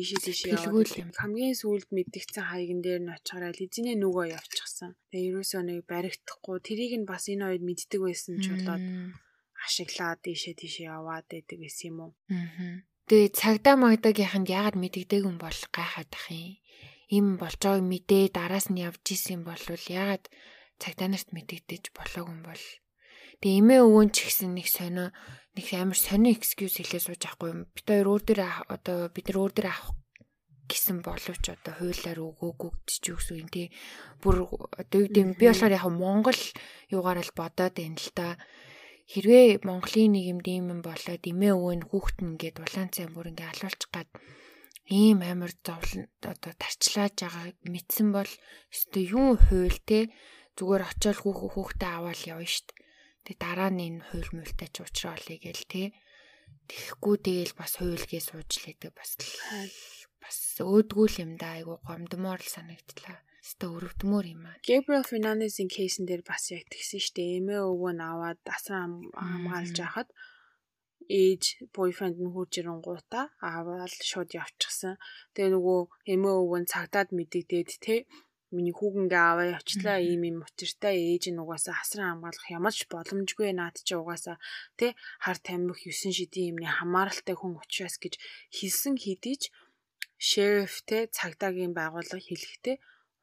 ийшээ 0.00 0.20
тийшээ 0.24 0.52
яваад 0.60 0.90
юм. 1.00 1.10
Хамгийн 1.16 1.56
сүүлд 1.56 1.88
мэдгдсэн 1.96 2.44
хаягн 2.46 2.80
дээр 2.84 3.02
нь 3.04 3.14
очихоор 3.16 3.54
лизинээ 3.56 3.96
нүгөө 3.98 4.26
явчихсан. 4.38 4.90
Тэгээ 5.10 5.28
ерөөсөө 5.30 5.62
нэг 5.64 5.80
баригдахгүй 5.88 6.56
тэрийг 6.60 6.92
нь 7.00 7.08
бас 7.08 7.24
энэ 7.32 7.44
үед 7.48 7.62
мэддэг 7.64 8.00
байсан 8.04 8.34
ч 8.42 8.52
болоод 8.52 8.84
ашиглаад 9.64 10.20
ийшээ 10.22 10.54
тийшээ 10.60 10.92
яваад 10.92 11.26
байдаг 11.32 11.58
гэсэн 11.58 11.86
юм 11.90 11.98
уу. 12.04 12.12
Аа. 12.28 12.84
Тэгээ 13.08 13.30
цагдаа 13.40 13.74
магдагийнханд 13.80 14.48
яагаад 14.50 14.76
мэддэг 14.76 15.22
юм 15.22 15.38
бол 15.40 15.60
гайхаад 15.74 16.10
ах 16.12 16.26
юм. 16.30 16.58
Им 17.06 17.26
болж 17.38 17.60
байгааг 17.62 17.86
мэдээ 17.86 18.24
дараас 18.34 18.66
нь 18.68 18.82
явж 18.82 19.04
исэн 19.14 19.46
бол 19.46 19.62
яагаад 19.62 20.26
цагдаа 20.82 21.08
нарт 21.08 21.30
мэдэгдэж 21.30 21.94
болоогүй 21.94 22.34
юм 22.34 22.42
бол. 22.42 22.64
Тэгээ 23.40 23.60
эмээ 23.60 23.80
өвөн 23.84 24.08
ч 24.12 24.16
гэсэн 24.28 24.56
нэг 24.56 24.68
сонио 24.72 25.12
нэг 25.56 25.66
амар 25.72 25.98
сони 25.98 26.32
excuse 26.36 26.80
хэлээ 26.80 27.02
сууж 27.04 27.22
авахгүй 27.24 27.48
юм. 27.52 27.60
Бид 27.72 27.86
хоёр 27.88 28.08
өөр 28.12 28.22
дээр 28.24 28.40
одоо 28.68 28.98
бид 29.12 29.26
нар 29.28 29.38
өөр 29.40 29.52
дээр 29.56 29.68
авах 29.72 29.96
гэсэн 30.66 30.98
боловч 31.00 31.44
одоо 31.54 31.72
хуулиар 31.78 32.18
өгөөгүй 32.20 32.70
гэж 32.84 33.02
юу 33.08 33.18
гэсэн 33.20 33.36
юм 33.40 33.48
тий. 33.48 33.68
Бүр 34.20 34.48
одоо 34.50 34.98
юу 35.00 35.08
гэдэм 35.08 35.38
би 35.38 35.46
болохоор 35.48 35.76
яг 35.78 35.86
Монгол 35.88 36.40
юугаар 36.90 37.20
л 37.22 37.36
бодоод 37.38 37.74
байна 37.76 38.00
л 38.00 38.10
та. 38.12 38.36
Хэрвээ 39.06 39.62
Монголын 39.62 40.12
нийгэмд 40.12 40.46
ийм 40.50 40.64
юм 40.74 40.80
болоод 40.82 41.22
эмээ 41.22 41.52
өвөө 41.54 41.74
нь 41.78 41.86
хүүхэд 41.86 42.18
нь 42.20 42.30
ингээд 42.34 42.56
улаан 42.58 42.90
цай 42.90 43.06
бүр 43.06 43.30
ингээд 43.30 43.52
алуулчих 43.54 43.90
гад 43.94 44.10
ийм 44.90 45.22
амар 45.22 45.54
зовлон 45.66 46.10
одоо 46.26 46.52
тарчлааж 46.58 47.14
байгаа 47.14 47.54
мэдсэн 47.70 48.08
бол 48.10 48.30
өстө 48.74 48.98
юу 49.02 49.38
хууль 49.38 49.78
те 49.86 50.10
зүгээр 50.58 50.82
очиод 50.90 51.18
хүүхүү 51.22 51.50
хүүхдээ 51.54 51.90
аваад 51.94 52.20
явна 52.26 52.50
штт 52.50 52.74
Тэг 53.26 53.36
дараа 53.42 53.70
нь 53.74 53.82
энэ 53.82 54.06
хууль 54.06 54.30
муултай 54.38 54.70
ч 54.70 54.86
уучраалъя 54.86 55.38
гээл 55.42 55.64
те. 55.66 55.82
Тэгэхгүй 56.70 57.16
тэгэл 57.26 57.54
бас 57.58 57.72
хуульгээ 57.82 58.22
сууж 58.22 58.50
лээдэг 58.62 58.94
бас 58.94 59.18
бас 60.22 60.38
өөдгүү 60.62 61.06
л 61.10 61.16
юм 61.26 61.32
да 61.34 61.58
айгу 61.58 61.82
гомдмоор 61.82 62.38
л 62.38 62.54
санагдлаа. 62.54 63.18
Өстө 63.42 63.66
өрөвдмөр 63.74 64.26
юм 64.34 64.42
аа. 64.46 64.58
Gabriel 64.62 65.06
Fernandez-ийн 65.06 65.70
кейсэн 65.70 66.06
дээр 66.06 66.22
бас 66.22 66.50
яг 66.54 66.66
тэгсэн 66.70 67.02
штэ. 67.02 67.42
Эмээ 67.42 67.62
өвөө 67.66 67.92
нь 67.94 68.02
аваад 68.02 68.42
асран 68.46 69.10
хамгаалж 69.14 69.74
байхад 69.78 70.08
ээж 71.06 71.70
бойфренд 71.74 72.18
нь 72.18 72.32
хурж 72.34 72.52
ирэнгуудаа 72.58 73.30
аваад 73.38 73.94
шууд 74.10 74.30
явчихсан. 74.34 74.98
Тэгээ 75.34 75.54
нөгөө 75.54 75.80
эмээ 76.14 76.34
өвөө 76.42 76.58
нь 76.62 76.70
цагдаад 76.70 77.14
мэдэгдээд 77.14 77.70
те 77.78 77.94
миний 78.56 78.76
хүүгэнгээ 78.76 79.22
аваа 79.30 79.46
явчлаа 79.58 79.98
ийм 80.00 80.22
юм 80.30 80.38
учиртай 80.48 80.96
ээж 81.12 81.24
нь 81.30 81.42
угаасаа 81.42 81.74
хасран 81.78 82.08
хамгаалах 82.10 82.46
ямар 82.58 82.74
ч 82.78 82.80
боломжгүй 82.92 83.50
наад 83.52 83.76
чи 83.86 83.94
угаасаа 84.00 84.36
тэ 84.78 84.86
хар 85.24 85.38
тамхи 85.46 85.88
9 85.92 86.18
шидийн 86.18 86.48
юмны 86.52 86.68
хамааралтай 86.68 87.36
хүн 87.38 87.52
учраас 87.62 87.96
гэж 88.02 88.14
хэлсэн 88.56 88.94
хэдий 89.04 89.36
ч 89.42 89.44
шериф 90.28 90.74
тэ 90.88 90.98
цагдаагийн 91.16 91.72
байгууллага 91.78 92.26
хэлэхдээ 92.26 92.76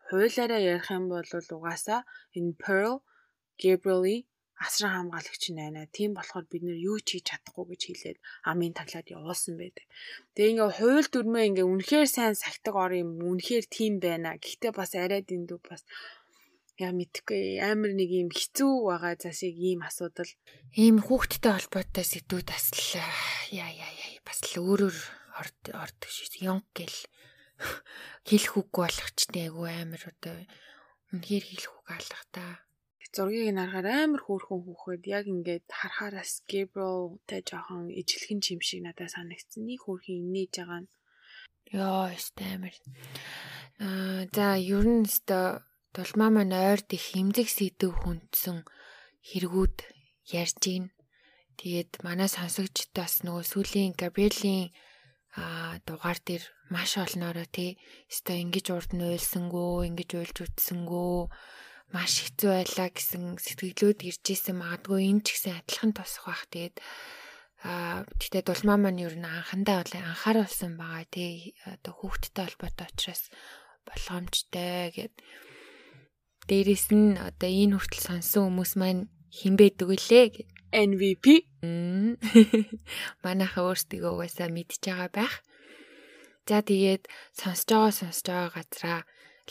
хуулиараа 0.07 0.61
ярих 0.73 0.87
юм 0.97 1.05
бол 1.13 1.29
угаасаа 1.57 2.01
энэ 2.37 2.53
Pearl 2.61 2.95
Gabriel 3.61 4.05
асран 4.59 4.93
хамгаалагч 4.93 5.43
байна. 5.57 5.89
Тийм 5.89 6.13
болохоор 6.13 6.45
бид 6.51 6.63
нэр 6.65 6.79
юу 6.79 6.97
ч 7.01 7.17
хийж 7.17 7.25
чадахгүй 7.29 7.65
гэж 7.73 7.81
хэлээд 7.89 8.17
амын 8.49 8.73
таглаад 8.77 9.07
явуулсан 9.09 9.55
байдаг. 9.57 9.85
Тэгээ 10.35 10.51
ингээ 10.53 10.71
хууль 10.77 11.09
дүрмээ 11.09 11.47
ингээ 11.49 11.67
үнэхээр 11.69 12.09
сайн 12.09 12.35
сахдаг 12.37 12.75
ор 12.77 12.93
юм. 12.93 13.17
Үнэхээр 13.21 13.65
тийм 13.67 13.93
байна. 13.97 14.37
Гэхдээ 14.37 14.71
бас 14.75 14.91
арай 14.93 15.21
дэндүү 15.25 15.59
бас 15.65 15.81
яа 16.81 16.89
мэдхгүй 16.89 17.61
амар 17.61 17.93
нэг 17.93 18.09
юм 18.09 18.29
хэцүү 18.33 18.71
байгаа 18.89 19.13
засыг 19.21 19.53
ийм 19.61 19.85
асуудал 19.85 20.31
ийм 20.73 20.97
хүүхдтэй 21.05 21.53
холбоотой 21.53 22.01
сэдвүүд 22.01 22.47
бас 22.49 22.65
л 22.73 22.97
яа 22.97 23.69
яа 23.69 23.89
яа 23.93 24.21
бас 24.25 24.41
л 24.41 24.57
өөрөөр 24.57 24.97
орд 25.37 25.61
ордог 25.69 26.09
шиг 26.09 26.33
ёнг 26.41 26.65
гэл 26.73 26.97
хэлэх 28.27 28.53
үггүй 28.57 28.81
болгочтой 28.89 29.41
айгу 29.45 29.69
амар 29.69 30.01
одоо 30.01 30.35
үнэхээр 31.13 31.45
хэлэх 31.45 31.73
үг 31.77 31.87
алга 31.93 32.21
та 32.33 32.45
зургийг 33.15 33.53
нарахаар 33.53 33.87
амар 34.09 34.21
хөөрхөн 34.25 34.61
хүүхэд 34.65 35.03
яг 35.17 35.25
ингээд 35.29 35.65
харахаараас 35.69 36.41
Gabriel-тай 36.49 37.41
жоохон 37.45 37.93
ижлэгэн 37.93 38.41
чим 38.45 38.59
шиг 38.65 38.81
надад 38.83 39.13
санагдсан. 39.13 39.61
Нэг 39.69 39.79
хөөрхөн 39.85 40.17
инээж 40.19 40.53
байгаа 40.57 40.81
нь. 40.81 40.91
Йоо, 41.73 42.09
өстэй 42.17 42.49
амар. 42.57 42.75
Аа 43.85 44.25
за 44.35 44.45
ер 44.57 44.85
нь 44.89 45.05
өстэй 45.05 45.61
Дулмаа 45.93 46.29
маань 46.33 46.57
ойрд 46.57 46.89
их 46.97 47.05
химзэг 47.13 47.47
сэдв 47.53 47.93
хүндсэн 48.01 48.65
хэрэгүүд 49.29 49.77
ярьж 50.41 50.57
гин. 50.65 50.85
Тэгээд 51.61 52.01
манай 52.01 52.29
сонсогчд 52.33 52.89
бас 52.97 53.21
нөгөө 53.21 53.45
сүүлийн 53.45 53.93
Габриэлийн 53.93 54.73
а 55.37 55.77
дугаар 55.85 56.17
дээр 56.17 56.43
маш 56.73 56.97
олноороо 56.97 57.45
тий 57.45 57.77
өстой 58.09 58.41
ингэж 58.41 58.65
урд 58.73 58.91
нь 58.97 59.05
уйлсангөө 59.05 59.85
ингэж 59.89 60.09
уйлж 60.17 60.37
үтсэнгөө 60.45 61.17
маш 61.93 62.25
хэцүү 62.25 62.49
байлаа 62.49 62.89
гэсэн 62.89 63.37
сэтгэлүүд 63.37 63.99
ирж 64.09 64.25
исэн. 64.33 64.57
Магадгүй 64.57 65.13
энэ 65.13 65.21
ч 65.21 65.37
гэсэн 65.37 65.61
адилхан 65.61 65.91
тусах 65.93 66.25
бах 66.25 66.43
тэгээд 66.49 66.75
а 67.63 68.03
тэгтээ 68.19 68.43
дулмаа 68.43 68.77
маань 68.81 69.05
ер 69.05 69.15
нь 69.15 69.29
анхандаа 69.29 69.85
бол 69.85 69.95
анхааруулсан 70.01 70.73
байгаа 70.75 71.05
тий. 71.07 71.53
Одоо 71.63 71.93
хүүхдтэй 71.93 72.43
холбоотой 72.49 72.87
учраас 72.89 73.23
болгоомжтой 73.85 74.89
гэд. 74.91 75.15
Дээрэс 76.49 76.89
нь 76.91 77.15
одоо 77.15 77.47
энэ 77.47 77.77
хүртэл 77.77 78.03
сонсон 78.09 78.51
хүмүүс 78.51 78.73
маань 78.75 79.07
хинбэдэг 79.31 79.87
үлээ 79.87 80.25
гэд. 80.33 80.49
MVP 80.73 81.25
манайхаа 83.23 83.69
өөрсдөө 83.69 84.09
угаасаа 84.09 84.49
мэдж 84.49 84.81
байгаа 84.81 85.09
байх. 85.13 85.33
За 86.49 86.65
тэгээд 86.65 87.07
сонсож 87.37 87.69
байгаа 87.69 87.93
сонсож 87.93 88.25
байгаа 88.27 88.51
газараа 88.57 88.99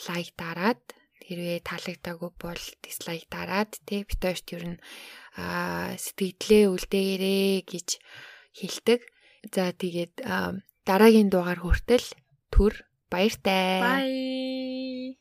лайк 0.05 0.29
дараад 0.37 0.83
хэрвээ 1.23 1.59
таалагдаагүй 1.63 2.31
бол 2.39 2.63
дислайк 2.83 3.25
дараад 3.31 3.71
тий 3.87 4.03
бит 4.03 4.21
хоёрт 4.21 4.47
ер 4.55 4.63
нь 4.75 4.79
сэтгэлдээ 6.03 6.63
үлдээгээрэй 6.69 7.63
гэж 7.63 7.89
хэлдэг. 8.59 9.01
За 9.51 9.71
тэгээд 9.71 10.23
дараагийн 10.87 11.29
дугаар 11.31 11.59
хүртэл 11.63 12.07
түр 12.51 12.73
баяртай. 13.11 13.81
Bye. 13.81 15.17